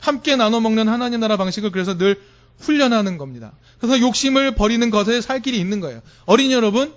함께 0.00 0.36
나눠 0.36 0.60
먹는 0.60 0.88
하나님 0.88 1.20
나라 1.20 1.36
방식을 1.36 1.70
그래서 1.70 1.96
늘 1.96 2.20
훈련하는 2.58 3.18
겁니다. 3.18 3.52
그래서 3.78 4.00
욕심을 4.00 4.54
버리는 4.54 4.90
것에 4.90 5.20
살 5.20 5.40
길이 5.40 5.58
있는 5.58 5.80
거예요. 5.80 6.02
어린이 6.26 6.52
여러분, 6.52 6.92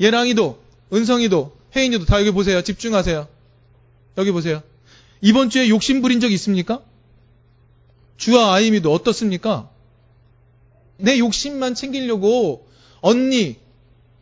예랑이도, 0.00 0.62
은성이도, 0.92 1.56
혜인이도 1.74 2.04
다 2.04 2.20
여기 2.20 2.30
보세요. 2.30 2.62
집중하세요. 2.62 3.26
여기 4.18 4.30
보세요. 4.32 4.62
이번 5.20 5.50
주에 5.50 5.68
욕심 5.68 6.02
부린 6.02 6.20
적 6.20 6.30
있습니까? 6.32 6.82
주와 8.16 8.54
아이미도 8.54 8.92
어떻습니까? 8.92 9.70
내 10.96 11.18
욕심만 11.18 11.74
챙기려고 11.74 12.68
언니, 13.00 13.56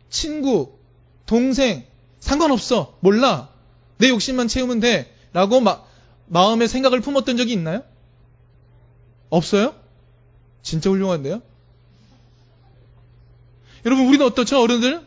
친구, 0.09 0.77
동생, 1.25 1.85
상관없어. 2.19 2.97
몰라. 2.99 3.49
내 3.97 4.09
욕심만 4.09 4.47
채우면 4.47 4.79
돼. 4.79 5.15
라고 5.33 5.59
마, 5.59 5.81
마음의 6.27 6.67
생각을 6.67 7.01
품었던 7.01 7.37
적이 7.37 7.53
있나요? 7.53 7.83
없어요? 9.29 9.75
진짜 10.63 10.89
훌륭한데요? 10.89 11.41
여러분, 13.85 14.07
우리는 14.07 14.25
어떻죠, 14.25 14.59
어른들? 14.61 15.01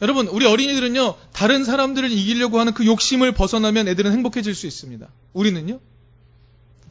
여러분, 0.00 0.26
우리 0.26 0.46
어린이들은요, 0.46 1.14
다른 1.32 1.64
사람들을 1.64 2.10
이기려고 2.10 2.58
하는 2.58 2.74
그 2.74 2.84
욕심을 2.86 3.32
벗어나면 3.32 3.86
애들은 3.88 4.12
행복해질 4.12 4.54
수 4.54 4.66
있습니다. 4.66 5.08
우리는요? 5.32 5.78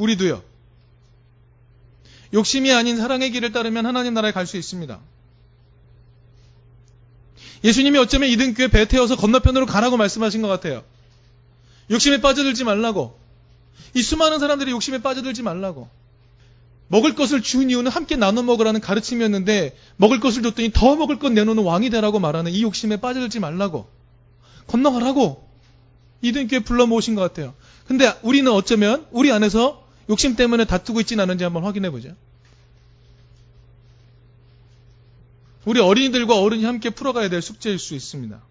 우리도요. 0.02 0.42
욕심이 2.34 2.72
아닌 2.72 2.98
사랑의 2.98 3.32
길을 3.32 3.52
따르면 3.52 3.86
하나님 3.86 4.14
나라에 4.14 4.32
갈 4.32 4.48
수 4.48 4.58
있습니다. 4.58 5.00
예수님이 7.64 8.00
어쩌면 8.00 8.30
이등교회 8.30 8.70
배 8.70 8.88
태워서 8.88 9.16
건너편으로 9.16 9.68
가라고 9.68 9.98
말씀하신 9.98 10.42
것 10.42 10.48
같아요. 10.48 10.84
욕심에 11.92 12.20
빠져들지 12.22 12.64
말라고. 12.64 13.20
이 13.94 14.02
수많은 14.02 14.40
사람들이 14.40 14.72
욕심에 14.72 15.02
빠져들지 15.02 15.44
말라고. 15.44 15.88
먹을 16.88 17.14
것을 17.16 17.42
준 17.42 17.70
이유는 17.70 17.92
함께 17.92 18.16
나눠 18.16 18.42
먹으라는 18.44 18.82
가르침이었는데 18.82 19.78
먹을 19.98 20.20
것을 20.20 20.42
줬더니 20.42 20.72
더 20.74 20.96
먹을 20.96 21.20
것 21.20 21.32
내놓는 21.32 21.64
왕이 21.64 21.90
되라고 21.90 22.20
말하는 22.20 22.52
이 22.52 22.64
욕심에 22.64 22.98
빠져들지 22.98 23.40
말라고. 23.40 23.88
건너가라고. 24.68 25.48
이등교회 26.24 26.62
불러 26.62 26.88
모으신 26.88 27.14
것 27.16 27.22
같아요. 27.22 27.54
근데 27.86 28.12
우리는 28.24 28.52
어쩌면 28.52 29.06
우리 29.12 29.32
안에서 29.32 29.86
욕심 30.10 30.36
때문에 30.36 30.66
다투고 30.66 31.00
있지는 31.02 31.24
않은지 31.24 31.44
한번 31.44 31.64
확인해 31.64 31.90
보죠. 31.90 32.16
우리 35.66 35.80
어린이들과 35.80 36.40
어른이 36.40 36.64
함께 36.64 36.90
풀어가야 36.90 37.30
될 37.30 37.42
숙제일 37.42 37.78
수 37.78 37.94
있습니다. 37.94 38.42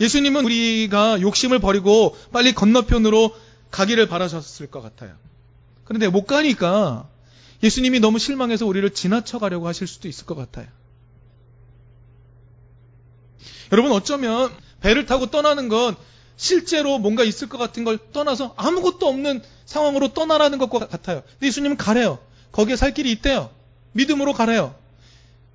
예수님은 0.00 0.44
우리가 0.44 1.20
욕심을 1.20 1.60
버리고 1.60 2.16
빨리 2.32 2.52
건너편으로 2.52 3.34
가기를 3.70 4.06
바라셨을 4.08 4.66
것 4.66 4.82
같아요. 4.82 5.16
그런데 5.84 6.08
못 6.08 6.26
가니까 6.26 7.08
예수님이 7.62 8.00
너무 8.00 8.18
실망해서 8.18 8.66
우리를 8.66 8.88
지나쳐 8.90 9.38
가려고 9.38 9.66
하실 9.66 9.86
수도 9.86 10.08
있을 10.08 10.26
것 10.26 10.34
같아요. 10.34 10.66
여러분 13.72 13.92
어쩌면 13.92 14.54
배를 14.80 15.06
타고 15.06 15.26
떠나는 15.26 15.68
건 15.68 15.96
실제로 16.36 16.98
뭔가 16.98 17.24
있을 17.24 17.48
것 17.48 17.58
같은 17.58 17.84
걸 17.84 17.98
떠나서 18.12 18.54
아무것도 18.56 19.06
없는 19.06 19.42
상황으로 19.66 20.12
떠나라는 20.14 20.58
것과 20.58 20.86
같아요. 20.88 21.22
근데 21.32 21.46
예수님은 21.46 21.76
가래요. 21.76 22.18
거기에 22.52 22.76
살 22.76 22.92
길이 22.94 23.10
있대요. 23.12 23.50
믿음으로 23.92 24.32
가래요. 24.32 24.74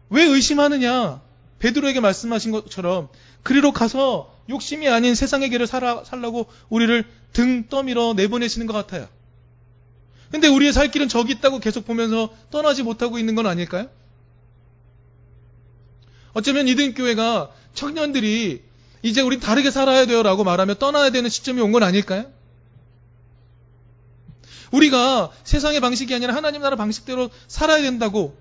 왜 0.09 0.23
의심하느냐? 0.23 1.21
베드로에게 1.59 1.99
말씀하신 1.99 2.51
것처럼 2.51 3.09
그리로 3.43 3.73
가서 3.73 4.33
욕심이 4.49 4.87
아닌 4.87 5.13
세상의 5.15 5.49
길을 5.49 5.67
살아, 5.67 6.03
살라고 6.03 6.47
우리를 6.69 7.05
등 7.33 7.67
떠밀어 7.69 8.13
내보내시는 8.15 8.65
것 8.65 8.73
같아요. 8.73 9.07
근데 10.31 10.47
우리의 10.47 10.73
살 10.73 10.91
길은 10.91 11.07
저기 11.09 11.33
있다고 11.33 11.59
계속 11.59 11.85
보면서 11.85 12.29
떠나지 12.51 12.83
못하고 12.83 13.19
있는 13.19 13.35
건 13.35 13.47
아닐까요? 13.47 13.89
어쩌면 16.33 16.67
이등교회가 16.67 17.51
청년들이 17.73 18.61
이제 19.01 19.21
우리 19.21 19.39
다르게 19.39 19.71
살아야 19.71 20.05
돼요 20.05 20.23
라고 20.23 20.43
말하며 20.43 20.75
떠나야 20.75 21.09
되는 21.11 21.29
시점이 21.29 21.61
온 21.61 21.71
건 21.71 21.83
아닐까요? 21.83 22.31
우리가 24.71 25.31
세상의 25.43 25.79
방식이 25.79 26.13
아니라 26.13 26.35
하나님 26.35 26.61
나라 26.61 26.75
방식대로 26.75 27.29
살아야 27.47 27.81
된다고 27.81 28.37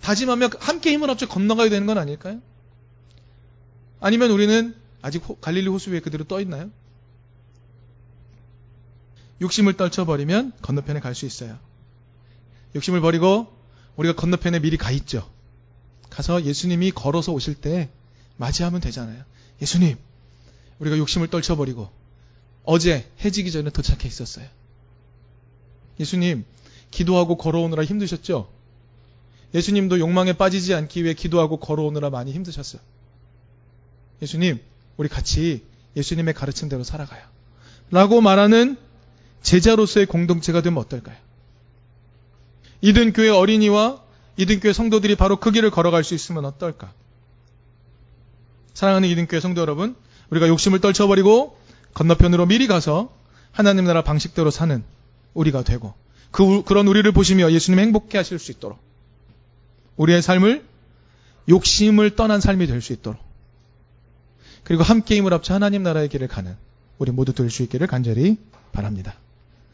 다짐하며 0.00 0.50
함께 0.60 0.92
힘을 0.92 1.08
합쳐 1.10 1.28
건너가야 1.28 1.68
되는 1.70 1.86
건 1.86 1.98
아닐까요? 1.98 2.40
아니면 4.00 4.30
우리는 4.30 4.74
아직 5.02 5.22
갈릴리 5.40 5.68
호수 5.68 5.90
위에 5.90 6.00
그대로 6.00 6.24
떠 6.24 6.40
있나요? 6.40 6.70
욕심을 9.40 9.76
떨쳐버리면 9.76 10.52
건너편에 10.62 10.98
갈 11.00 11.14
수 11.14 11.26
있어요. 11.26 11.58
욕심을 12.74 13.00
버리고 13.00 13.46
우리가 13.96 14.14
건너편에 14.16 14.58
미리 14.60 14.76
가 14.76 14.90
있죠. 14.90 15.28
가서 16.10 16.42
예수님이 16.44 16.90
걸어서 16.90 17.32
오실 17.32 17.54
때 17.54 17.88
맞이하면 18.38 18.80
되잖아요. 18.80 19.22
예수님, 19.60 19.96
우리가 20.78 20.96
욕심을 20.96 21.28
떨쳐버리고 21.28 21.90
어제 22.64 23.10
해지기 23.24 23.52
전에 23.52 23.70
도착해 23.70 24.06
있었어요. 24.06 24.46
예수님, 26.00 26.44
기도하고 26.90 27.36
걸어오느라 27.36 27.84
힘드셨죠? 27.84 28.50
예수님도 29.54 29.98
욕망에 29.98 30.32
빠지지 30.34 30.74
않기 30.74 31.04
위해 31.04 31.14
기도하고 31.14 31.58
걸어오느라 31.58 32.10
많이 32.10 32.32
힘드셨어요. 32.32 32.80
예수님, 34.22 34.60
우리 34.96 35.08
같이 35.08 35.64
예수님의 35.96 36.34
가르침대로 36.34 36.84
살아가요. 36.84 37.22
라고 37.90 38.20
말하는 38.20 38.76
제자로서의 39.42 40.06
공동체가 40.06 40.62
되면 40.62 40.78
어떨까요? 40.78 41.16
이든교회 42.80 43.30
어린이와 43.30 44.02
이든교회 44.36 44.72
성도들이 44.72 45.16
바로 45.16 45.36
그 45.40 45.50
길을 45.50 45.70
걸어갈 45.70 46.04
수 46.04 46.14
있으면 46.14 46.44
어떨까? 46.44 46.92
사랑하는 48.78 49.08
이든교회 49.08 49.40
성도 49.40 49.60
여러분, 49.60 49.96
우리가 50.30 50.46
욕심을 50.46 50.78
떨쳐버리고 50.78 51.58
건너편으로 51.94 52.46
미리 52.46 52.68
가서 52.68 53.12
하나님 53.50 53.84
나라 53.84 54.04
방식대로 54.04 54.52
사는 54.52 54.84
우리가 55.34 55.64
되고 55.64 55.94
그, 56.30 56.62
그런 56.62 56.86
우리를 56.86 57.10
보시며 57.10 57.50
예수님 57.50 57.80
행복해 57.80 58.18
하실 58.18 58.38
수 58.38 58.52
있도록 58.52 58.78
우리의 59.96 60.22
삶을 60.22 60.64
욕심을 61.48 62.14
떠난 62.14 62.40
삶이 62.40 62.68
될 62.68 62.80
수 62.80 62.92
있도록 62.92 63.20
그리고 64.62 64.84
함께 64.84 65.16
힘을 65.16 65.32
합쳐 65.32 65.54
하나님 65.54 65.82
나라의 65.82 66.08
길을 66.08 66.28
가는 66.28 66.54
우리 66.98 67.10
모두 67.10 67.32
될 67.32 67.50
수 67.50 67.64
있기를 67.64 67.88
간절히 67.88 68.36
바랍니다. 68.70 69.16